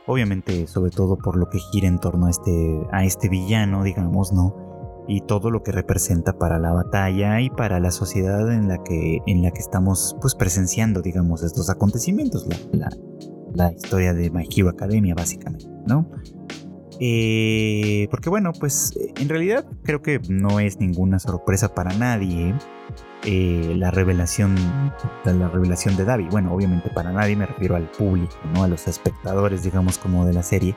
[0.04, 4.30] Obviamente, sobre todo por lo que gira en torno a este, a este villano, digamos,
[4.30, 4.71] ¿no?
[5.08, 9.20] Y todo lo que representa para la batalla y para la sociedad en la que,
[9.26, 12.88] en la que estamos pues presenciando, digamos, estos acontecimientos, la,
[13.54, 16.10] la, historia de My Hero Academia básicamente, ¿no?
[17.00, 22.54] Eh, porque bueno, pues en realidad creo que no es ninguna sorpresa para nadie
[23.24, 24.56] eh, la revelación
[25.24, 26.28] la revelación de Davi.
[26.28, 28.64] Bueno, obviamente para nadie me refiero al público, ¿no?
[28.64, 30.76] A los espectadores, digamos, como de la serie.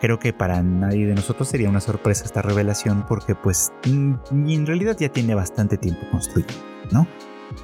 [0.00, 4.14] Creo que para nadie de nosotros sería una sorpresa esta revelación porque pues mm,
[4.48, 6.50] en realidad ya tiene bastante tiempo construido,
[6.90, 7.06] ¿no?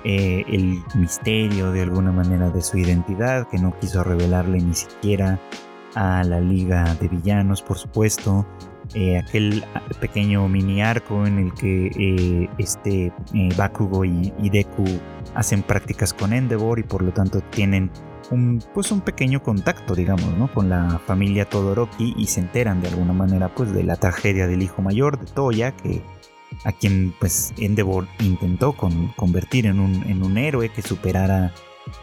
[0.05, 5.41] Eh, el misterio de alguna manera de su identidad, que no quiso revelarle ni siquiera
[5.95, 8.47] a la Liga de Villanos, por supuesto.
[8.95, 9.65] Eh, aquel
[10.01, 14.85] pequeño mini arco en el que eh, este eh, Bakugo y, Deku
[15.35, 17.91] hacen prácticas con Endeavor y por lo tanto tienen
[18.31, 20.53] un, pues un pequeño contacto, digamos, ¿no?
[20.53, 24.63] con la familia Todoroki y se enteran de alguna manera pues de la tragedia del
[24.63, 26.03] hijo mayor de Toya que
[26.65, 31.53] a quien pues Endeavor intentó convertir en un, en un héroe que superara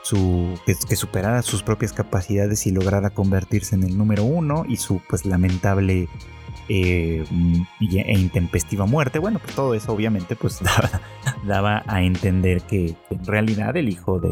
[0.03, 5.01] su, que, superara sus propias capacidades y lograra convertirse en el número uno y su
[5.07, 6.07] pues lamentable
[6.69, 7.23] eh,
[7.81, 9.19] e intempestiva muerte.
[9.19, 10.61] Bueno, pues todo eso obviamente pues
[11.45, 14.29] daba, a entender que, en realidad el hijo de,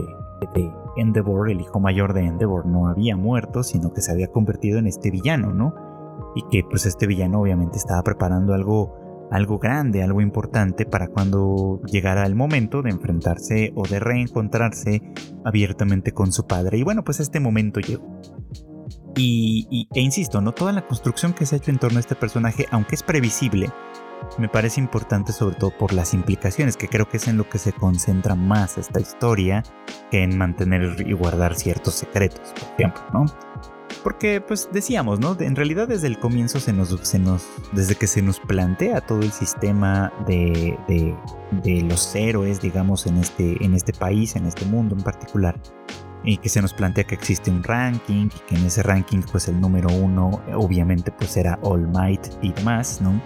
[0.54, 4.80] de, Endeavor, el hijo mayor de Endeavor, no había muerto, sino que se había convertido
[4.80, 5.74] en este villano, ¿no?
[6.36, 11.82] Y que pues este villano obviamente estaba preparando algo algo grande, algo importante para cuando
[11.86, 15.02] llegara el momento de enfrentarse o de reencontrarse
[15.44, 16.78] abiertamente con su padre.
[16.78, 18.04] Y bueno, pues este momento llegó.
[19.16, 22.16] Y, e insisto, no toda la construcción que se ha hecho en torno a este
[22.16, 23.70] personaje, aunque es previsible,
[24.38, 27.60] me parece importante sobre todo por las implicaciones, que creo que es en lo que
[27.60, 29.64] se concentra más esta historia
[30.10, 33.26] que en mantener y guardar ciertos secretos, por ejemplo, ¿no?
[34.02, 35.38] Porque, pues decíamos, ¿no?
[35.40, 36.90] En realidad desde el comienzo se nos,
[37.72, 43.64] desde que se nos plantea todo el sistema de, de, los héroes, digamos, en este,
[43.64, 45.60] en este país, en este mundo en particular,
[46.24, 49.48] y que se nos plantea que existe un ranking, y que en ese ranking, pues
[49.48, 53.22] el número uno, obviamente, pues era All Might y demás, ¿no?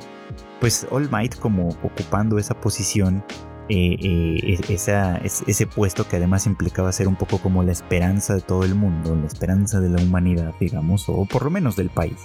[0.60, 3.24] Pues All Might como ocupando esa posición
[3.70, 8.64] eh, eh, ese puesto que además implicaba ser un poco como la esperanza de todo
[8.64, 12.16] el mundo, la esperanza de la humanidad, digamos, o por lo menos del país.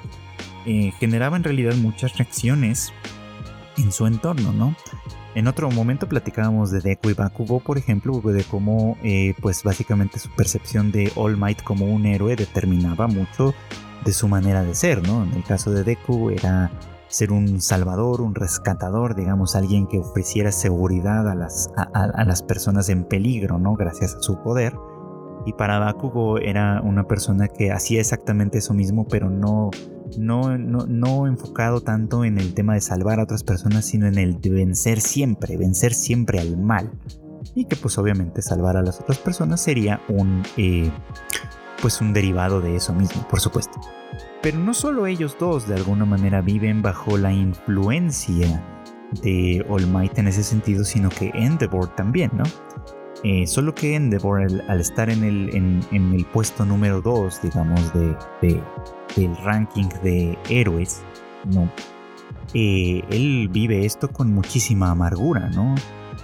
[0.67, 2.93] eh, generaba en realidad muchas reacciones
[3.77, 4.77] en su entorno, ¿no?
[5.35, 10.18] En otro momento platicábamos de Deku y Bakugo, por ejemplo, de cómo, eh, pues básicamente
[10.18, 13.55] su percepción de All Might como un héroe determinaba mucho
[14.05, 15.25] de su manera de ser, ¿no?
[15.25, 16.71] En el caso de Deku era
[17.09, 22.88] ser un salvador, un rescatador, digamos, alguien que ofreciera seguridad a las, a las personas
[22.88, 23.75] en peligro, ¿no?
[23.75, 24.75] Gracias a su poder.
[25.47, 29.71] Y para Bakugo era una persona que hacía exactamente eso mismo, pero no,
[30.18, 34.40] no, no, enfocado tanto en el tema de salvar a otras personas, sino en el
[34.40, 36.90] de vencer siempre, vencer siempre al mal.
[37.55, 40.90] Y que pues obviamente salvar a las otras personas sería un, eh,
[41.81, 43.81] pues un derivado de eso mismo, por supuesto.
[44.42, 48.62] Pero no solo ellos dos de alguna manera viven bajo la influencia
[49.22, 52.44] de All Might en ese sentido, sino que Endeavor también, ¿no?
[53.25, 58.17] Eh, solo que Endeavor, al, estar en el, en, el, puesto número 2, digamos, de,
[59.17, 61.03] del ranking de héroes,
[61.45, 61.71] ¿no?
[62.53, 65.75] Eh, él vive esto con muchísima amargura, ¿no?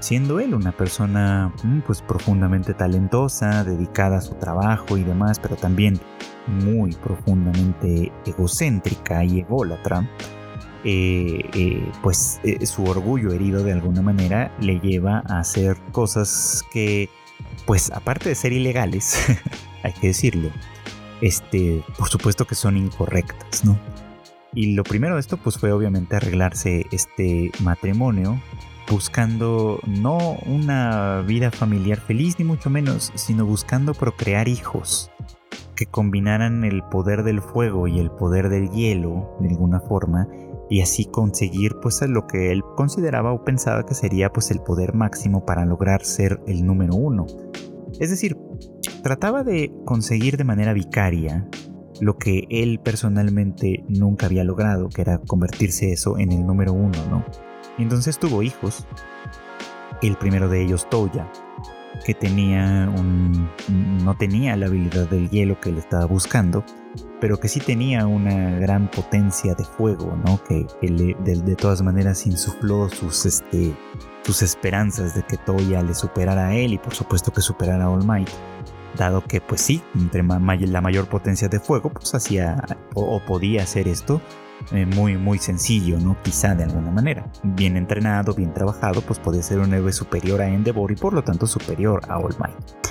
[0.01, 5.55] Siendo él una persona mm, pues profundamente talentosa, dedicada a su trabajo y demás, pero
[5.55, 6.01] también
[6.47, 10.09] muy profundamente egocéntrica y ególatra,
[10.85, 16.65] eh, eh, pues eh, su orgullo herido de alguna manera le lleva a hacer cosas
[16.73, 17.09] que,
[17.67, 19.19] pues aparte de ser ilegales,
[19.83, 20.51] hay que decirlo,
[21.21, 23.79] este, por supuesto que son incorrectas, ¿no?
[24.55, 28.41] Y lo primero de esto pues fue obviamente arreglarse este matrimonio
[28.89, 35.11] buscando no una vida familiar feliz ni mucho menos, sino buscando procrear hijos
[35.79, 40.27] que combinaran el poder del fuego y el poder del hielo de alguna forma
[40.69, 44.93] y así conseguir pues lo que él consideraba o pensaba que sería pues el poder
[44.93, 47.27] máximo para lograr ser el número uno.
[48.01, 48.37] Es decir,
[49.05, 51.49] trataba de conseguir de manera vicaria
[52.01, 56.99] lo que él personalmente nunca había logrado, que era convertirse eso en el número uno,
[57.09, 57.25] ¿no?
[57.79, 58.85] Entonces tuvo hijos,
[60.03, 61.31] el primero de ellos Toya,
[62.05, 63.51] que tenía un,
[64.05, 66.65] no tenía la habilidad del hielo que él estaba buscando,
[67.21, 70.43] pero que sí tenía una gran potencia de fuego, ¿no?
[70.45, 73.75] Que, de, todas maneras insufló sus, este,
[74.23, 77.91] sus esperanzas de que Toya le superara a él y por supuesto que superara a
[77.91, 78.31] All Might.
[78.97, 83.87] Dado que, pues sí, entre la mayor potencia de fuego, pues hacía o, podía hacer
[83.87, 84.21] esto
[84.73, 86.17] eh, muy, muy sencillo, ¿no?
[86.23, 87.31] Quizá de alguna manera.
[87.43, 91.23] Bien entrenado, bien trabajado, pues podía ser un héroe superior a Endeavor y por lo
[91.23, 92.89] tanto superior a All Might.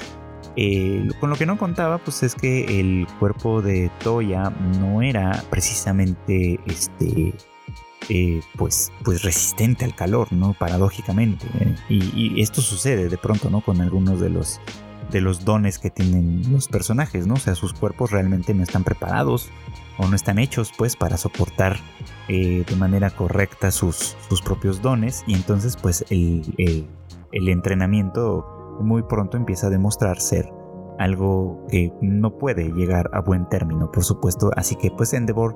[0.60, 4.50] Eh, con lo que no contaba, pues es que el cuerpo de Toya
[4.80, 7.36] no era precisamente este.
[8.10, 10.54] Eh, pues, pues resistente al calor, ¿no?
[10.54, 11.46] Paradójicamente.
[11.60, 11.76] ¿eh?
[11.90, 13.62] Y, esto sucede de pronto, ¿no?
[13.62, 14.60] Con algunos de los,
[15.12, 17.36] de los dones que tienen los personajes, ¿no?
[17.36, 19.50] O sea, sus cuerpos realmente no están preparados
[19.98, 21.78] o no están hechos, pues, para soportar
[22.28, 25.24] de manera correcta sus, sus propios dones.
[25.28, 26.88] Y entonces, pues, el, el,
[27.32, 30.52] el entrenamiento muy pronto empieza a demostrar ser
[31.00, 35.56] algo que no puede llegar a buen término, por supuesto, así que pues Endeavor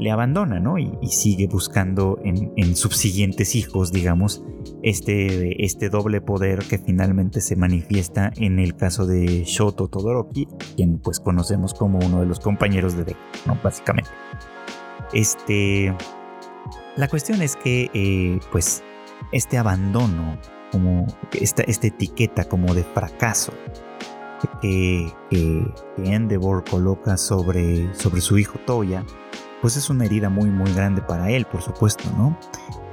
[0.00, 0.78] le abandona, ¿no?
[0.78, 4.42] Y, sigue buscando en, subsiguientes hijos, digamos,
[4.82, 10.98] este, este doble poder que finalmente se manifiesta en el caso de Shoto Todoroki, quien
[10.98, 13.58] pues conocemos como uno de los compañeros de Deku, ¿no?
[13.62, 14.10] Básicamente.
[15.12, 15.94] Este...
[16.96, 18.82] La cuestión es que, eh, pues,
[19.32, 20.38] este abandono
[20.72, 23.52] como esta, esta etiqueta como de fracaso
[24.60, 25.12] que,
[25.98, 29.04] Endeavor coloca sobre, sobre su hijo Toya,
[29.60, 32.36] pues es una herida muy muy grande para él, por supuesto, ¿no?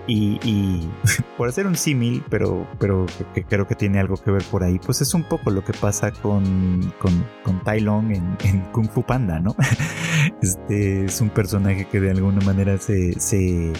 [0.09, 0.89] Y,
[1.37, 4.79] por hacer un símil, pero, pero que, creo que tiene algo que ver por ahí,
[4.79, 8.11] pues es un poco lo que pasa con, con, con Tai Long
[8.43, 9.55] en, Kung Fu Panda, ¿no?
[10.41, 13.73] Este es un personaje que de alguna manera se, se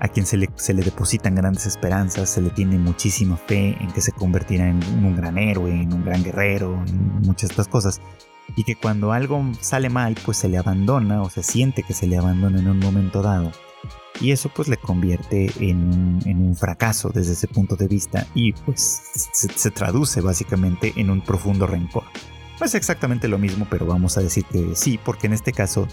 [0.00, 0.48] a quien se le,
[0.82, 5.38] depositan grandes esperanzas, se le tiene muchísima fe en que se convertirá en un gran
[5.38, 8.00] héroe, en un gran guerrero, en muchas de estas cosas.
[8.56, 12.06] Y que cuando algo sale mal, pues se le abandona o se siente que se
[12.06, 13.52] le abandona en un momento dado.
[14.20, 19.02] Y eso pues le convierte en un, fracaso desde ese punto de vista y pues
[19.32, 22.04] se traduce básicamente en un profundo rencor.
[22.62, 25.88] No es exactamente lo mismo, pero vamos a decir que sí, porque en este caso,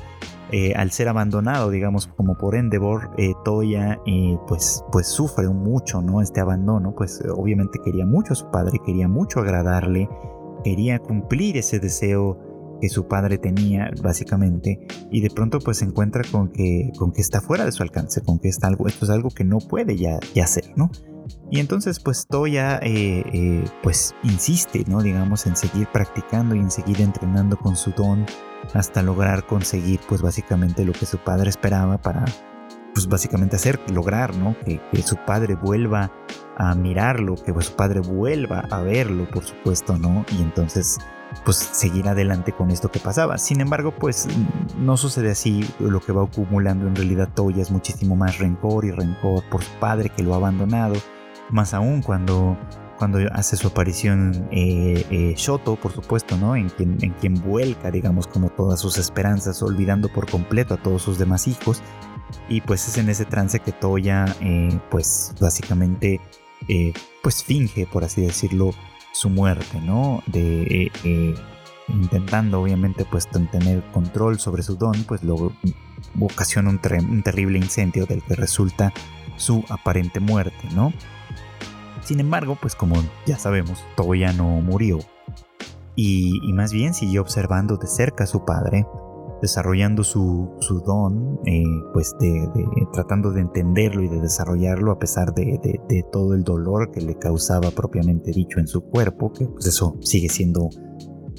[0.51, 6.01] eh, al ser abandonado, digamos, como por Endeavor, eh, Toya eh, pues, pues sufre mucho,
[6.03, 6.21] ¿no?
[6.21, 10.07] Este abandono, pues obviamente quería mucho a su padre, quería mucho agradarle,
[10.63, 12.37] quería cumplir ese deseo
[12.79, 14.79] que su padre tenía básicamente
[15.11, 18.21] y de pronto pues se encuentra con que, con que está fuera de su alcance,
[18.21, 20.89] con que está algo, esto es algo que no puede ya, ya hacer, ¿no?
[21.51, 25.01] Y entonces pues Toya eh, eh, pues insiste, ¿no?
[25.01, 28.25] Digamos en seguir practicando y en seguir entrenando con su don
[28.73, 32.25] hasta lograr conseguir pues básicamente lo que su padre esperaba para
[32.93, 34.55] pues básicamente hacer, lograr, ¿no?
[34.65, 36.11] Que, que su padre vuelva
[36.57, 40.25] a mirarlo, que su padre vuelva a verlo, por supuesto, ¿no?
[40.37, 40.97] Y entonces
[41.45, 43.37] pues seguir adelante con esto que pasaba.
[43.37, 44.27] Sin embargo, pues
[44.77, 45.67] no sucede así.
[45.79, 49.71] Lo que va acumulando en realidad Toya es muchísimo más rencor y rencor por su
[49.79, 50.95] padre que lo ha abandonado.
[51.49, 52.57] Más aún cuando,
[52.97, 56.55] cuando hace su aparición eh, eh, Shoto, por supuesto, ¿no?
[56.55, 61.01] En quien, en quien vuelca, digamos, como todas sus esperanzas, olvidando por completo a todos
[61.01, 61.81] sus demás hijos.
[62.47, 66.21] Y pues es en ese trance que Toya, eh, pues básicamente,
[67.23, 68.71] pues finge, por así decirlo,
[69.11, 70.23] su muerte, ¿no?
[70.27, 70.91] De
[71.89, 75.53] intentando obviamente pues tener control sobre su don, pues luego
[76.19, 76.79] ocasiona un,
[77.23, 78.93] terrible incendio del que resulta
[79.37, 80.93] su aparente muerte, ¿no?
[82.03, 82.95] Sin embargo, pues como
[83.25, 84.99] ya sabemos, Toya no murió.
[85.95, 88.85] Y, más bien siguió observando de cerca a su padre,
[89.41, 92.49] desarrollando su, don, eh, pues de,
[92.93, 95.59] tratando de entenderlo y de desarrollarlo a pesar de,
[96.11, 100.29] todo el dolor que le causaba propiamente dicho en su cuerpo, que pues eso sigue
[100.29, 100.69] siendo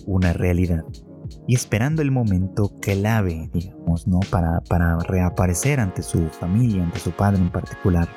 [0.07, 0.85] una realidad.
[1.47, 4.21] Y esperando el momento clave, digamos, ¿no?
[4.31, 8.09] Para, para reaparecer ante su familia, ante su padre en particular,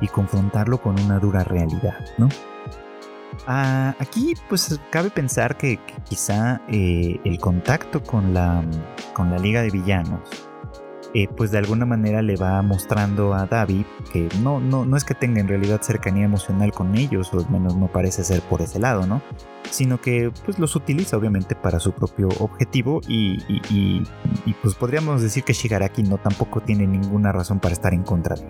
[0.00, 2.28] y confrontarlo con una dura realidad, ¿no?
[3.46, 8.64] Ah, aquí pues cabe pensar que, quizá eh, el contacto con la,
[9.14, 10.48] con la Liga de Villanos
[11.18, 15.04] eh, pues de alguna manera le va mostrando a David que no, no, no es
[15.04, 18.60] que tenga en realidad cercanía emocional con ellos, o al menos no parece ser por
[18.60, 19.22] ese lado, ¿no?
[19.70, 24.02] Sino que pues los utiliza obviamente para su propio objetivo y, y,
[24.44, 28.36] y pues podríamos decir que Shigaraki no tampoco tiene ninguna razón para estar en contra
[28.36, 28.48] de él.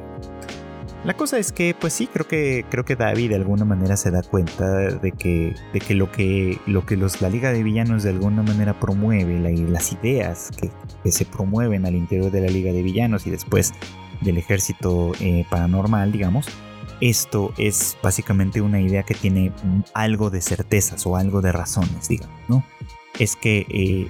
[1.06, 4.10] La cosa es que, pues sí, creo que, creo que David de alguna manera se
[4.10, 8.02] da cuenta de que, de que lo que, lo que los, la Liga de Villanos
[8.02, 9.38] de alguna manera promueve,
[9.68, 13.72] las ideas que, se promueven al interior de la Liga de Villanos y después
[14.20, 16.46] del ejército eh, paranormal, digamos,
[17.00, 19.52] esto es básicamente una idea que tiene
[19.94, 22.64] algo de certezas o algo de razones, digamos, ¿no?
[23.20, 24.08] Es que eh,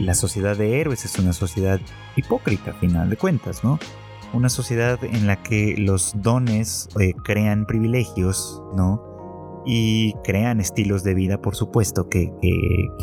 [0.00, 1.80] la sociedad de héroes es una sociedad
[2.16, 3.78] hipócrita, a final de cuentas, ¿no?
[4.32, 9.62] Una sociedad en la que los dones eh, crean privilegios, ¿no?
[9.66, 12.32] Y crean estilos de vida, por supuesto, que,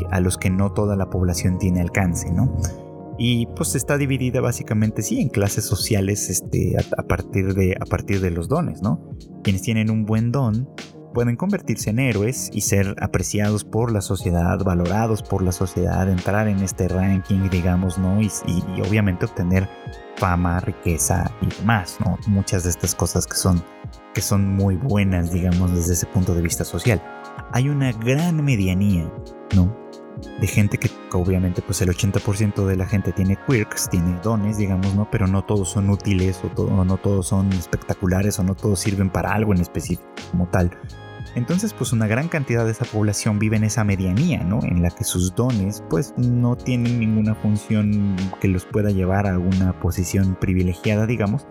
[0.10, 2.58] a los que no toda la población tiene alcance, ¿no?
[3.20, 8.22] Y pues está dividida básicamente, sí, en clases sociales este, a, partir de, a partir
[8.22, 9.12] de los dones, ¿no?
[9.44, 10.70] Quienes tienen un buen don
[11.18, 16.48] pueden convertirse en héroes y ser apreciados por la sociedad, valorados por la sociedad, entrar
[16.48, 18.22] en este ranking, digamos, ¿no?
[18.22, 18.30] y
[18.82, 19.68] obviamente obtener
[20.18, 22.20] fama, riqueza y demás, ¿no?
[22.28, 23.64] Muchas de estas cosas que son,
[24.14, 27.02] que son muy buenas, digamos, desde ese punto de vista social.
[27.52, 29.12] Hay una gran medianía,
[29.56, 29.76] ¿no?
[30.40, 34.94] De gente que obviamente pues el 80% de la gente tiene quirks, tiene dones, digamos,
[34.94, 35.10] ¿no?
[35.10, 39.10] Pero no todos son útiles o, o no todos son espectaculares o no todos sirven
[39.10, 40.70] para algo en específico como tal.
[41.38, 44.60] Entonces, pues una gran cantidad de esa población vive en esa medianía, ¿no?
[44.64, 49.38] En la que sus dones, pues no tienen ninguna función que los pueda llevar a
[49.38, 51.46] una posición privilegiada, digamos.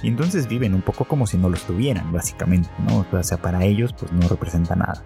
[0.00, 3.04] Y entonces viven un poco como si no los tuvieran, básicamente, ¿no?
[3.10, 5.02] O sea, para ellos, pues no representa nada.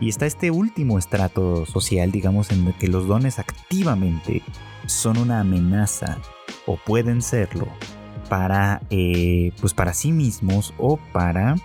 [0.00, 4.40] Y está este último estrato social, digamos, en el que los dones activamente
[4.86, 6.16] son una amenaza,
[6.64, 7.68] o pueden serlo,
[8.30, 11.56] para, eh, pues para sí mismos o para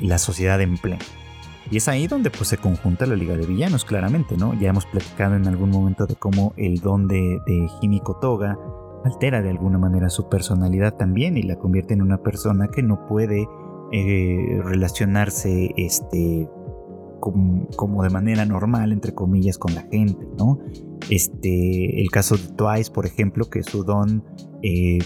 [0.00, 1.04] la sociedad en pleno.
[1.70, 4.54] Y es ahí donde pues se conjunta la Liga de Villanos, claramente, ¿no?
[4.54, 8.58] Ya hemos platicado en algún momento de cómo el don de, de Himiko Toga
[9.04, 13.06] altera de alguna manera su personalidad también y la convierte en una persona que no
[13.06, 13.48] puede
[13.92, 16.48] eh, relacionarse este,
[17.20, 20.58] como, de manera normal, entre comillas, con la gente, ¿no?
[21.08, 24.24] Este, el caso de Twice, por ejemplo, que su don
[24.62, 24.98] eh,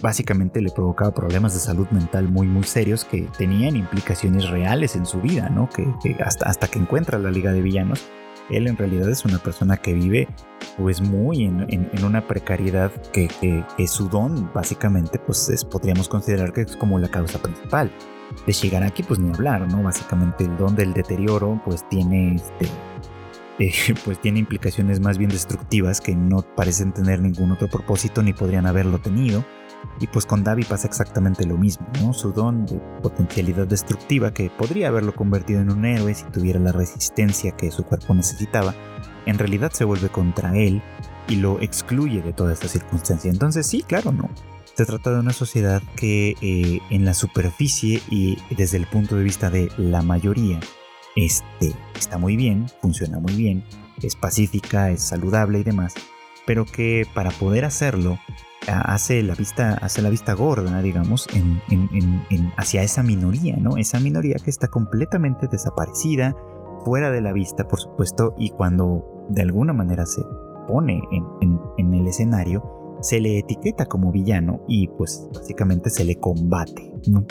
[0.00, 5.06] básicamente le provocaba problemas de salud mental muy, muy serios que tenían implicaciones reales en
[5.06, 5.68] su vida, ¿no?
[5.68, 5.86] Que,
[6.24, 8.06] hasta, hasta que encuentra la Liga de Villanos,
[8.50, 10.28] él en realidad es una persona que vive
[10.78, 13.28] pues muy en, una precariedad que,
[13.86, 17.90] su don básicamente pues podríamos considerar que es como la causa principal
[18.46, 19.82] de Shigaraki pues ni hablar, ¿no?
[19.82, 22.68] Básicamente el don del deterioro pues tiene este,
[23.58, 23.72] eh,
[24.04, 28.66] pues tiene implicaciones más bien destructivas que no parecen tener ningún otro propósito ni podrían
[28.66, 29.44] haberlo tenido.
[30.00, 32.12] Y pues con Davi pasa exactamente lo mismo, ¿no?
[32.12, 36.72] Su don de potencialidad destructiva que podría haberlo convertido en un héroe si tuviera la
[36.72, 38.74] resistencia que su cuerpo necesitaba,
[39.26, 40.82] en realidad se vuelve contra él
[41.28, 43.30] y lo excluye de toda esta circunstancia.
[43.30, 44.28] Entonces sí, claro, no.
[44.74, 49.24] Se trata de una sociedad que eh, en la superficie y desde el punto de
[49.24, 50.60] vista de la mayoría
[51.16, 53.64] este, está muy bien, funciona muy bien,
[54.02, 55.94] es pacífica, es saludable y demás,
[56.46, 58.18] pero que para poder hacerlo
[58.68, 61.26] hace la vista, hace la vista gorda, digamos,
[62.56, 63.76] hacia esa minoría, ¿no?
[63.76, 66.36] Esa minoría que está completamente desaparecida,
[66.84, 70.22] fuera de la vista, por supuesto, y cuando de alguna manera se
[70.68, 76.92] pone en, el escenario, se le etiqueta como villano y pues básicamente se le combate,
[77.06, 77.24] ¿no?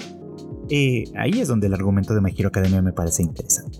[0.69, 3.79] Eh, ahí es donde el argumento de My Hero Academia me parece interesante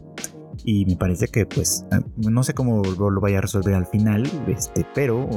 [0.65, 4.23] y me parece que pues ah, no sé cómo lo vaya a resolver al final,
[4.47, 5.29] este, pero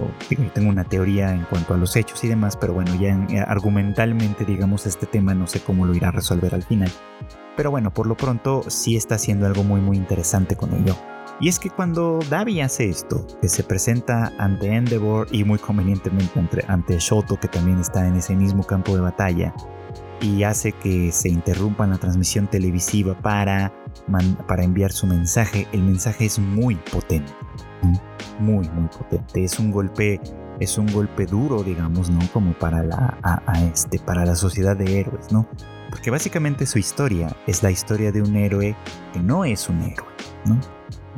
[0.54, 4.44] tengo una teoría en cuanto a los hechos y demás, pero bueno, ya eh, argumentalmente
[4.46, 6.90] digamos este tema no sé cómo lo irá a resolver al final.
[7.56, 10.96] Pero bueno, por lo pronto sí está haciendo algo muy muy interesante con ello.
[11.40, 16.36] Y es que cuando Davi hace esto, que se presenta ante Endeavor y muy convenientemente
[16.36, 19.54] ante, ante Shoto, que también está en ese mismo campo de batalla,
[20.20, 23.72] y hace que se interrumpa la transmisión televisiva para,
[24.46, 25.66] para enviar su mensaje.
[25.72, 27.32] El mensaje es muy potente,
[28.38, 29.44] muy, muy potente.
[29.44, 30.20] Es un golpe,
[30.60, 32.20] es un golpe duro, digamos, ¿no?
[32.32, 33.42] Como para la,
[33.72, 35.46] este, para la sociedad de héroes, ¿no?
[35.90, 38.76] Porque básicamente su historia es la historia de un héroe
[39.12, 40.08] que no es un héroe,
[40.44, 40.60] ¿no?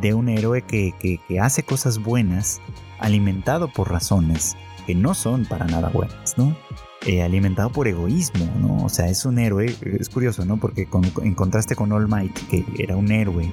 [0.00, 2.60] De un héroe que, que, que hace cosas buenas,
[2.98, 6.56] alimentado por razones que no son para nada buenas, ¿no?
[7.06, 8.84] Eh, alimentado por egoísmo, ¿no?
[8.84, 10.58] O sea, es un héroe, es curioso, ¿no?
[10.58, 10.86] Porque
[11.22, 13.50] en contraste con All Might, que era un héroe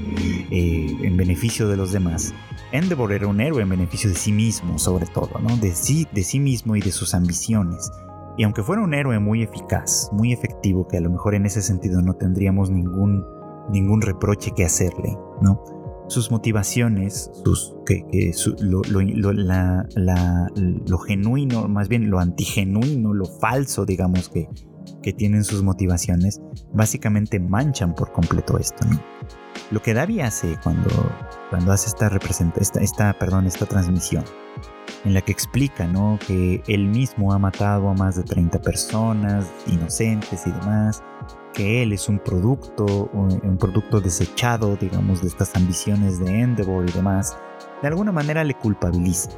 [0.52, 2.34] eh, en beneficio de los demás,
[2.74, 5.56] Endeavor era un héroe en beneficio de sí mismo, sobre todo, ¿no?
[5.56, 7.90] De sí, de sí mismo y de sus ambiciones.
[8.38, 11.62] Y aunque fuera un héroe muy eficaz, muy efectivo, que a lo mejor en ese
[11.62, 13.26] sentido no tendríamos ningún,
[13.72, 15.64] ningún reproche que hacerle, ¿no?
[16.08, 18.04] Sus motivaciones, sus, que,
[18.60, 18.82] lo,
[21.00, 24.48] genuino, más bien lo antigenuino, lo falso, digamos, que,
[25.02, 26.42] que tienen sus motivaciones,
[26.74, 28.86] básicamente manchan por completo esto.
[29.72, 30.90] Lo que Davi hace cuando,
[31.50, 32.10] cuando hace esta,
[32.60, 34.24] esta, esta, perdón, esta transmisión,
[35.04, 36.18] en la que explica ¿no?
[36.26, 41.04] que él mismo ha matado a más de 30 personas inocentes y demás,
[41.58, 46.92] que él es un producto, un producto desechado, digamos, de estas ambiciones de Endeavor y
[46.92, 47.36] demás,
[47.82, 49.32] de alguna manera le culpabiliza.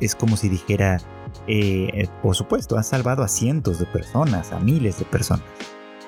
[0.00, 0.98] Es, como si dijera,
[1.46, 5.44] eh, por supuesto, has salvado a cientos de personas, a miles de personas,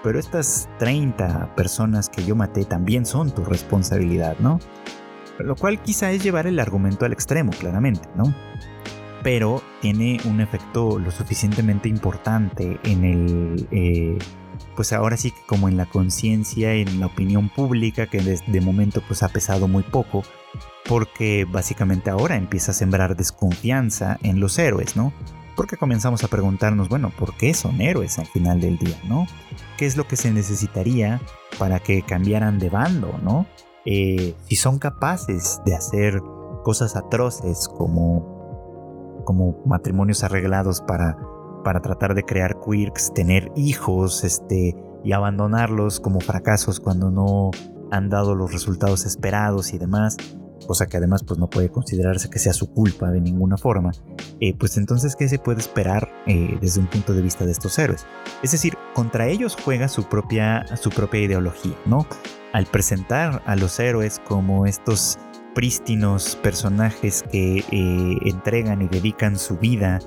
[0.02, 4.58] pero estas 30 personas que yo maté también son tu responsabilidad, ¿no?
[5.38, 8.34] Lo cual quizá es llevar el argumento al extremo, claramente, ¿no?
[9.22, 13.68] Pero tiene un efecto lo suficientemente importante en el...
[13.70, 14.18] Eh,
[14.76, 19.02] pues ahora sí que como en la conciencia, en la opinión pública, que de, momento
[19.06, 20.22] pues ha pesado muy poco,
[20.86, 25.12] porque básicamente ahora empieza a sembrar desconfianza en los héroes, ¿no?
[25.56, 29.26] Porque comenzamos a preguntarnos, bueno, ¿por qué son héroes al final del día, ¿no?
[29.76, 31.20] ¿Qué es lo que se necesitaría
[31.58, 33.46] para que cambiaran de bando, ¿no?
[33.84, 36.20] Eh, si son capaces de hacer
[36.62, 41.16] cosas atroces como, como matrimonios arreglados para
[41.64, 47.50] para tratar de crear quirks, tener hijos, este, y abandonarlos como fracasos cuando no
[47.90, 50.16] han dado los resultados esperados y demás,
[50.66, 53.92] cosa que además pues no puede considerarse que sea su culpa de ninguna forma,
[54.40, 57.78] eh, pues entonces ¿qué se puede esperar eh, desde un punto de vista de estos
[57.78, 58.06] héroes?
[58.42, 62.06] Es decir, contra ellos juega su propia, su propia ideología, ¿no?
[62.52, 65.18] Al presentar a los héroes como estos
[65.54, 69.98] prístinos personajes que eh, entregan y dedican su vida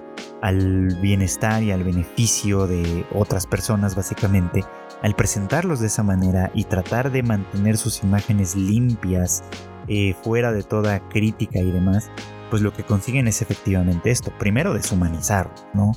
[0.42, 4.64] al bienestar y al beneficio de otras personas básicamente,
[5.02, 9.44] al presentarlos de esa manera y tratar de mantener sus imágenes limpias,
[9.88, 12.12] eh, fuera de toda crítica y demás,
[12.50, 14.32] pues lo que consiguen es efectivamente esto.
[14.38, 15.92] Primero deshumanizar, ¿no?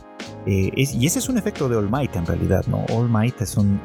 [0.47, 2.85] Eh, y ese es un efecto de All Might en realidad, ¿no?
[2.91, 3.79] All Might es un,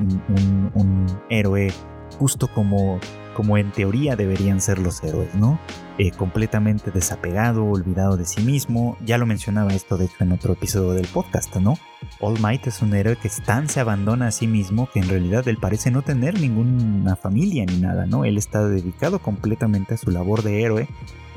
[0.74, 1.72] un héroe
[2.20, 3.00] justo como
[3.40, 5.62] como en teoría deberían ser los héroes, ¿no?
[5.98, 8.98] Eh, completamente desapegado, olvidado de sí mismo.
[9.06, 11.76] Ya lo mencionaba esto, de hecho, en otro episodio del podcast, ¿no?
[12.20, 15.48] All Might es un héroe que tan se abandona a sí mismo que en realidad
[15.48, 18.26] él parece no tener ninguna familia ni nada, ¿no?
[18.26, 20.90] Él está dedicado completamente a su labor de héroe.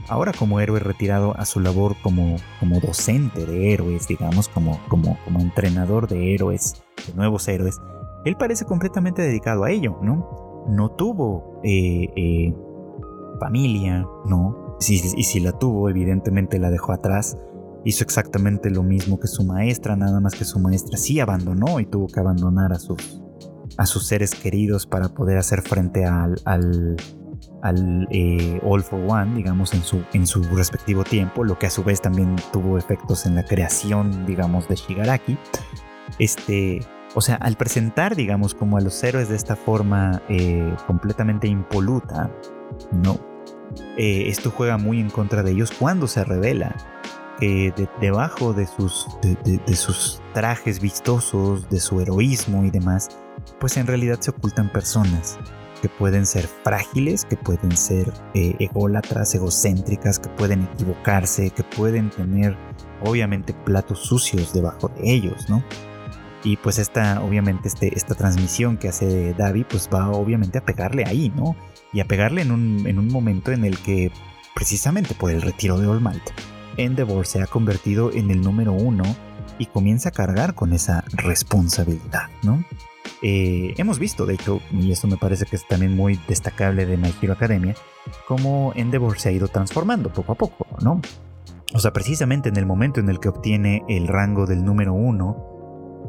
[0.08, 5.16] Ahora como héroe retirado a su labor como, como docente de héroes, digamos, como, como,
[5.24, 7.80] como entrenador de héroes, de nuevos héroes,
[8.24, 10.51] él parece completamente dedicado a ello, ¿no?
[10.68, 12.54] No tuvo eh, eh,
[13.40, 14.76] familia, ¿no?
[14.80, 17.36] y si la tuvo, evidentemente la dejó atrás
[17.84, 21.86] hizo exactamente lo mismo que su maestra, nada más que su maestra sí abandonó y
[21.86, 23.22] tuvo que abandonar a sus,
[23.76, 26.96] a sus seres queridos para poder hacer frente al, al,
[28.10, 31.82] eh, All for One, digamos, en su, en su respectivo tiempo, lo que a su
[31.82, 35.36] vez también tuvo efectos en la creación, digamos, de Shigaraki.
[36.18, 36.80] Este,
[37.14, 42.30] o sea, al presentar, digamos, como a los héroes de esta forma eh, completamente impoluta,
[42.90, 43.18] no.
[43.96, 46.74] Eh, esto juega muy en contra de ellos cuando se revela
[47.38, 53.08] que debajo de sus, de, sus trajes vistosos, de su heroísmo y demás,
[53.58, 55.38] pues en realidad se ocultan personas
[55.80, 62.10] que pueden ser frágiles, que pueden ser eh, ególatras, egocéntricas, que pueden equivocarse, que pueden
[62.10, 62.56] tener
[63.04, 65.64] obviamente platos sucios debajo de ellos, ¿no?
[66.44, 71.04] Y pues esta, obviamente, este, esta transmisión que hace Davi, pues va obviamente a pegarle
[71.06, 71.54] ahí, ¿no?
[71.92, 74.10] Y a pegarle en un, en un momento en el que,
[74.54, 76.02] precisamente por el retiro de All
[76.76, 79.04] Endeavor se ha convertido en el número uno
[79.58, 82.64] y comienza a cargar con esa responsabilidad, ¿no?
[83.22, 86.96] Eh, hemos visto, de hecho, y esto me parece que es también muy destacable de
[86.96, 87.74] My Hero Academia,
[88.26, 91.00] cómo Endeavor se ha ido transformando poco a poco, ¿no?
[91.74, 95.51] O sea, precisamente en el momento en el que obtiene el rango del número uno,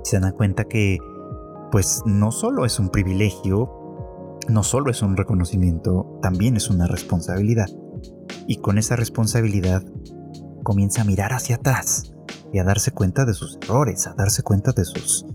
[0.04, 0.97] se dan cuenta que
[1.72, 7.68] pues no solo es un privilegio, no solo es un reconocimiento, también es una responsabilidad.
[8.47, 9.84] Y con esa responsabilidad
[10.64, 12.14] comienza a mirar hacia atrás
[12.51, 15.26] y a darse cuenta de sus errores, a darse cuenta de sus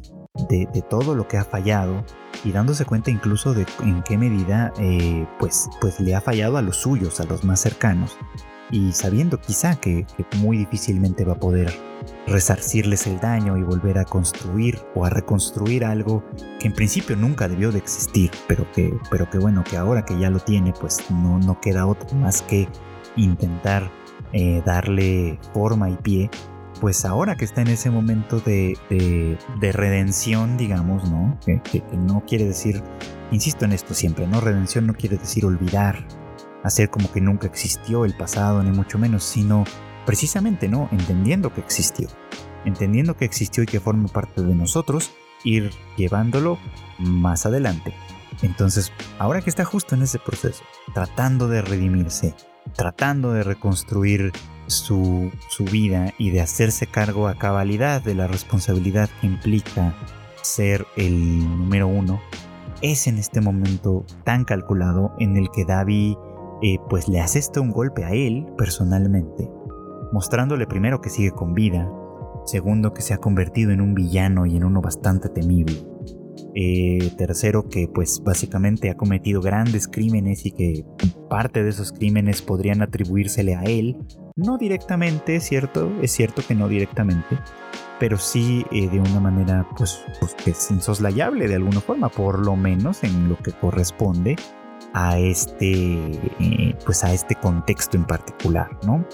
[0.48, 2.04] de, todo lo que ha fallado
[2.44, 6.62] y dándose cuenta incluso de en qué medida eh, pues, pues le ha fallado a
[6.62, 8.16] los suyos, a los más cercanos
[8.70, 10.06] y sabiendo quizá que,
[10.38, 11.72] muy difícilmente va a poder
[12.26, 16.22] resarcirles el daño y volver a construir o a reconstruir algo
[16.58, 20.18] que en principio nunca debió de existir, pero que, pero que bueno, que ahora que
[20.18, 22.68] ya lo tiene, pues no, no queda otro más que
[23.16, 23.90] intentar
[24.32, 26.30] eh, darle forma y pie,
[26.80, 31.38] pues ahora que está en ese momento de, de, redención, digamos, ¿no?
[31.44, 32.82] Que, que no quiere decir,
[33.32, 34.40] insisto en esto siempre, ¿no?
[34.40, 36.06] Redención no quiere decir olvidar
[36.64, 39.64] hacer como que nunca existió el pasado, ni mucho menos, sino
[40.06, 40.88] precisamente, ¿no?
[40.90, 42.08] Entendiendo que existió,
[42.64, 45.12] entendiendo que existió y que forma parte de nosotros,
[45.44, 46.58] ir llevándolo
[46.98, 47.94] más adelante.
[48.42, 50.62] Entonces, ahora que está justo en ese proceso,
[50.94, 52.34] tratando de redimirse,
[52.74, 54.32] tratando de reconstruir
[54.66, 59.94] su, su vida y de hacerse cargo a cabalidad de la responsabilidad que implica
[60.42, 62.20] ser el número uno,
[62.80, 66.16] es en este momento tan calculado en el que David
[66.62, 69.48] eh, pues le asesta un golpe a él personalmente,
[70.12, 71.90] mostrándole primero que sigue con vida,
[72.46, 75.76] segundo que se ha convertido en un villano y en uno bastante temible,
[76.54, 80.84] eh, tercero que pues básicamente ha cometido grandes crímenes y que
[81.28, 83.96] parte de esos crímenes podrían atribuírsele a él,
[84.34, 87.38] no directamente, cierto, es cierto que no directamente,
[88.00, 92.44] pero sí eh, de una manera pues, pues que es insoslayable de alguna forma, por
[92.44, 94.36] lo menos en lo que corresponde
[94.94, 99.04] a este, eh, pues a este contexto en particular, ¿no?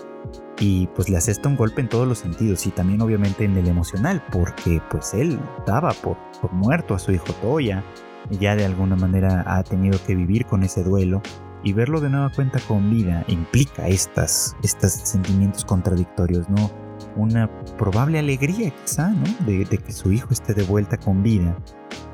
[0.59, 3.67] Y pues le asesta un golpe en todos los sentidos y también obviamente en el
[3.69, 6.17] emocional, porque pues él daba por,
[6.53, 7.83] muerto a su hijo Toya,
[8.31, 11.21] ya de alguna manera ha tenido que vivir con ese duelo
[11.63, 16.71] y verlo de nueva cuenta con vida implica estas, estos sentimientos contradictorios, ¿no?
[17.17, 19.25] Una probable alegría quizá, ¿no?
[19.47, 21.57] De, que su hijo esté de vuelta con vida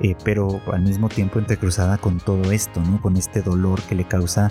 [0.02, 3.00] eh, pero al mismo tiempo entrecruzada con todo esto, ¿no?
[3.02, 4.50] Con este dolor que le causa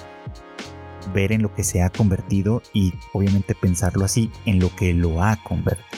[1.14, 5.24] ver en lo que se ha convertido y obviamente pensarlo así, en lo que lo
[5.24, 5.90] ha convertido,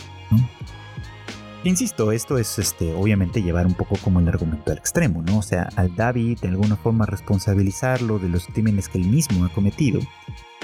[1.63, 5.37] Insisto, esto es este, obviamente llevar un poco como el argumento al extremo, ¿no?
[5.37, 9.49] O sea, al David de alguna forma responsabilizarlo de los crímenes que él mismo ha
[9.49, 9.99] cometido,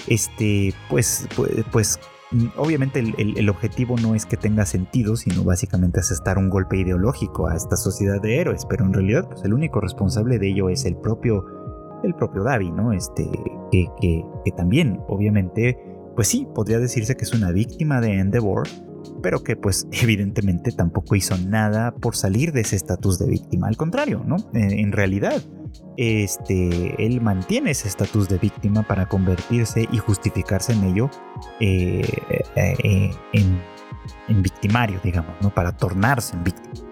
[0.07, 1.99] este, pues, pues, pues
[2.57, 7.55] obviamente el, objetivo no es que tenga sentido, sino básicamente asestar un golpe ideológico a
[7.55, 10.97] esta sociedad de héroes, pero en realidad pues el único responsable de ello es el
[10.97, 11.45] propio,
[12.03, 12.91] el propio Davi, ¿no?
[12.91, 13.29] Este,
[13.71, 15.77] que, que, que también, obviamente,
[16.15, 18.67] pues sí, podría decirse que es una víctima de Endeavor,
[19.21, 23.77] pero que pues evidentemente tampoco hizo nada por salir de ese estatus de víctima, al
[23.77, 24.37] contrario, ¿no?
[24.53, 25.41] En, realidad,
[25.97, 31.09] este, él mantiene ese estatus de víctima para convertirse y justificarse en ello
[31.59, 32.07] eh,
[32.55, 33.61] eh, en,
[34.27, 35.49] en, victimario, digamos, ¿no?
[35.49, 36.87] Para tornarse en víctima.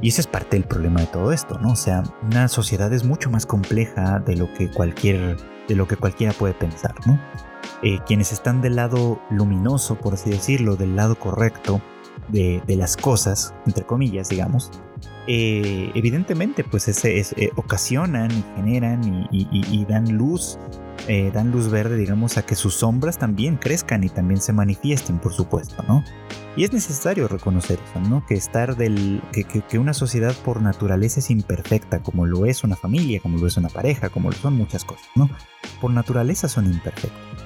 [0.00, 1.72] Y ese es parte del problema de todo esto, ¿no?
[1.72, 5.36] O sea, una sociedad es mucho más compleja de lo que cualquier,
[5.68, 7.18] de lo que cualquiera puede pensar, ¿no?
[7.82, 11.80] Eh, quienes están del lado luminoso, por así decirlo, del lado correcto
[12.28, 14.70] de, las cosas, entre comillas, digamos,
[15.26, 20.58] eh, evidentemente pues eh, ocasionan y generan y, dan luz
[21.08, 25.18] eh, dan luz verde, digamos, a que sus sombras también crezcan y también se manifiesten,
[25.18, 26.02] por supuesto, ¿no?
[26.56, 28.24] Y es necesario reconocer ¿no?
[28.26, 29.20] Que estar del.
[29.32, 33.46] Que, que, una sociedad por naturaleza es imperfecta, como lo es una familia, como lo
[33.46, 35.28] es una pareja, como lo son muchas cosas, ¿no?
[35.80, 37.43] Por naturaleza son imperfectas.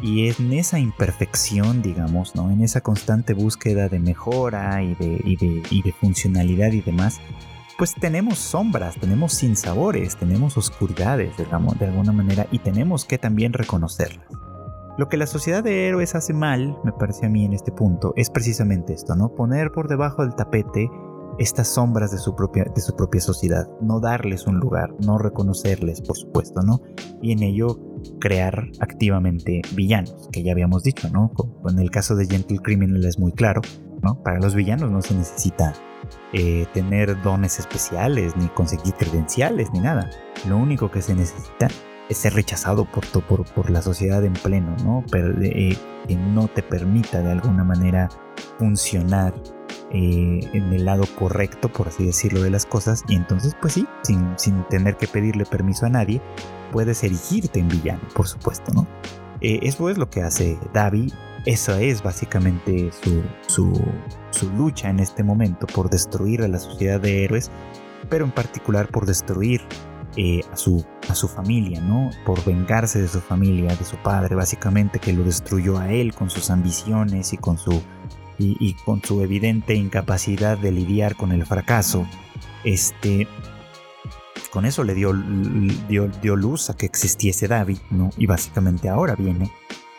[0.00, 2.50] Y en esa imperfección, digamos, ¿no?
[2.50, 7.20] En esa constante búsqueda de mejora y de, y de, y de funcionalidad y demás,
[7.78, 13.52] pues tenemos sombras, tenemos sinsabores, tenemos oscuridades, digamos, de alguna manera, y tenemos que también
[13.52, 14.26] reconocerlas.
[14.96, 18.12] Lo que la sociedad de héroes hace mal, me parece a mí en este punto,
[18.16, 19.34] es precisamente esto, ¿no?
[19.34, 20.88] Poner por debajo del tapete
[21.38, 26.00] estas sombras de su propia, de su propia sociedad, no darles un lugar, no reconocerles,
[26.00, 26.80] por supuesto, ¿no?
[27.20, 27.76] Y en ello
[28.20, 31.32] crear activamente villanos, que ya habíamos dicho, ¿no?
[31.68, 33.60] En el caso de Gentle Criminal es muy claro,
[34.02, 34.22] ¿no?
[34.22, 35.72] Para los villanos no se necesita
[36.32, 40.10] eh, tener dones especiales, ni conseguir credenciales, ni nada.
[40.48, 41.68] Lo único que se necesita
[42.08, 45.04] es ser rechazado por, por, por la sociedad en pleno, ¿no?
[45.10, 45.76] Pero, eh,
[46.06, 48.08] que no te permita de alguna manera
[48.58, 49.32] funcionar
[49.90, 53.04] eh, en el lado correcto, por así decirlo, de las cosas.
[53.08, 56.20] Y entonces, pues sí, sin, sin tener que pedirle permiso a nadie,
[56.72, 58.86] puedes erigirte en villano, por supuesto, ¿no?
[59.40, 61.12] eso es lo que hace Davi
[61.46, 62.90] esa es básicamente
[63.46, 63.82] su,
[64.56, 67.50] lucha en este momento por destruir a la sociedad de héroes,
[68.08, 69.60] pero en particular por destruir
[70.16, 72.10] eh, a, su, a su familia, ¿no?
[72.24, 76.30] Por vengarse de su familia, de su padre, básicamente que lo destruyó a él con
[76.30, 77.82] sus ambiciones y con su,
[78.38, 82.06] y, con su evidente incapacidad de lidiar con el fracaso.
[82.64, 83.28] Este,
[84.50, 85.12] con eso le dio,
[85.88, 88.10] dio, dio luz a que existiese David, ¿no?
[88.16, 89.50] Y básicamente ahora viene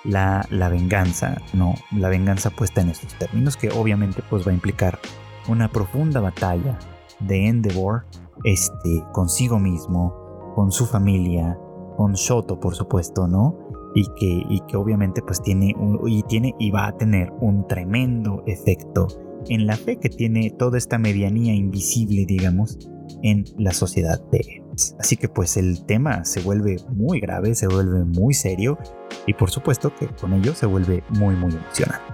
[0.06, 5.00] la, venganza, no, la venganza puesta en estos términos, que obviamente pues va a implicar
[5.48, 6.78] una profunda batalla
[7.20, 8.06] de Endeavor
[8.44, 11.58] este, consigo mismo, con su familia,
[11.98, 13.65] con Shoto por supuesto, ¿no?
[13.96, 15.74] Y que, y que obviamente pues tiene,
[16.06, 19.08] y tiene y va a tener un tremendo efecto
[19.50, 22.78] en la fe que tiene toda esta medianía invisible, digamos,
[23.24, 24.64] en la sociedad de
[25.00, 28.78] Así que pues el tema se vuelve muy grave, se vuelve muy serio
[29.26, 32.14] y por supuesto que con ello se vuelve muy muy emocionante.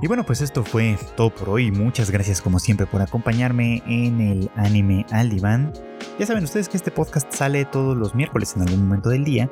[0.00, 1.72] Y bueno, pues esto fue todo por hoy.
[1.72, 5.72] Muchas gracias como siempre por acompañarme en el anime al diván.
[6.18, 9.48] Ya saben ustedes que este podcast sale todos los miércoles en algún momento del día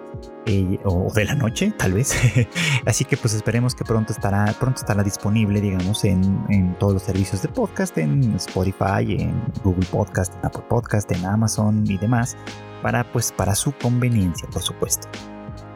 [0.46, 2.12] eh, o de la noche, tal vez.
[2.86, 7.02] Así que pues esperemos que pronto estará, pronto estará disponible, digamos, en, en, todos los
[7.04, 12.36] servicios de podcast, en Spotify, en Google Podcast, en Apple Podcast, en Amazon y demás,
[12.82, 15.06] para pues para su conveniencia, por supuesto.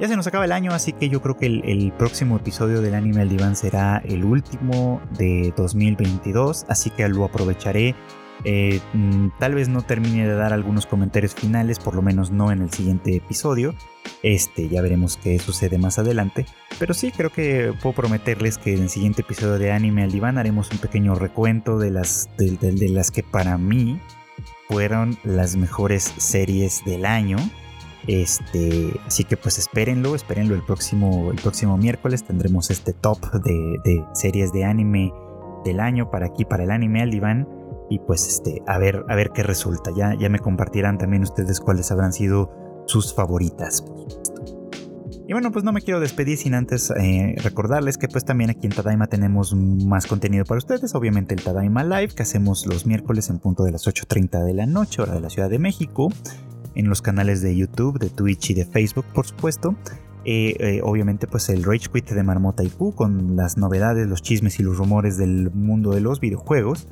[0.01, 2.95] Ya se nos acaba el año, así que yo creo que el, próximo episodio del
[2.95, 7.95] anime al diván será el último de 2022, así que lo aprovecharé.
[8.45, 12.53] Eh, mm, tal vez no termine de dar algunos comentarios finales, por lo menos no
[12.53, 13.75] en el siguiente episodio.
[14.23, 16.47] Este, ya veremos qué sucede más adelante.
[16.79, 20.39] Pero sí, creo que puedo prometerles que en el siguiente episodio de Anime al Diván
[20.39, 24.01] haremos un pequeño recuento de las, de las que para mí
[24.69, 27.37] fueron las mejores series del año.
[28.07, 34.05] Este, así que pues espérenlo, espérenlo el próximo, el próximo miércoles tendremos este top de,
[34.15, 35.13] series de anime
[35.65, 37.47] del año para aquí, para el anime al diván.
[37.91, 39.91] Y pues este, a ver, a ver qué resulta.
[39.95, 42.51] Ya, ya me compartirán también ustedes cuáles habrán sido
[42.87, 43.85] sus favoritas.
[45.29, 48.67] Y bueno, pues no me quiero despedir sin antes eh, recordarles que pues también aquí
[48.67, 50.95] en Tadaima tenemos más contenido para ustedes.
[50.95, 54.67] Obviamente el Tadaima Live que hacemos los miércoles en punto de las 8.30 de la
[54.67, 56.09] noche, hora de la Ciudad de México
[56.75, 59.77] en los canales de YouTube, de Twitch y de Facebook, por supuesto.
[60.25, 64.23] Eh, eh, obviamente, pues el Rage Quit de Marmota y Pooh con las novedades, los
[64.23, 66.89] chismes y los rumores del mundo de los videojuegos.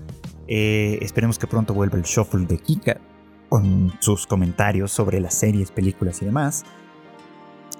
[0.48, 3.00] Eh, esperemos que pronto vuelva el Shuffle de Kika
[3.48, 6.64] con sus comentarios sobre las series, películas y demás.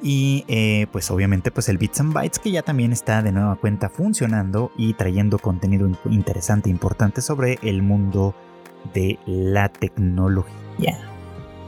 [0.00, 3.88] Y pues obviamente pues el Bits and Bytes que ya también está de nueva cuenta
[3.88, 8.32] funcionando y trayendo contenido interesante e importante sobre el mundo
[8.94, 11.08] de la tecnología.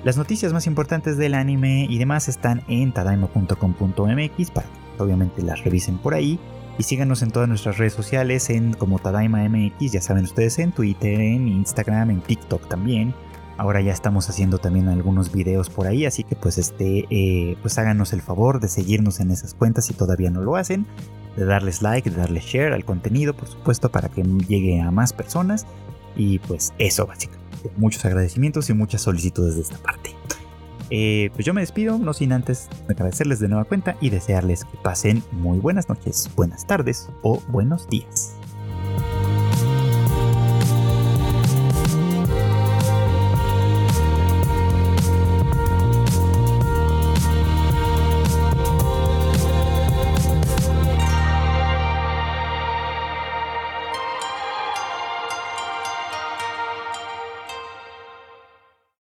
[0.04, 5.62] Las noticias más importantes del anime y demás están en tadaima.com.mx para que obviamente las
[5.62, 6.38] revisen por ahí.
[6.78, 10.72] Y síganos en todas nuestras redes sociales en como Tadaima MX, ya saben ustedes, en
[10.72, 13.14] Twitter, en Instagram, en TikTok también.
[13.58, 17.76] Ahora ya estamos haciendo también algunos videos por ahí, así que pues este, eh, pues
[17.78, 20.86] háganos el favor de seguirnos en esas cuentas si todavía no lo hacen,
[21.36, 25.12] de darles like, de darle share al contenido, por supuesto, para que llegue a más
[25.12, 25.66] personas.
[26.16, 30.14] Y pues eso básicamente muchos agradecimientos y muchas solicitudes de esta parte.
[30.90, 34.76] Eh, pues yo me despido, no sin antes agradecerles de nueva cuenta y desearles que
[34.82, 38.39] pasen muy buenas noches, buenas tardes o buenos días.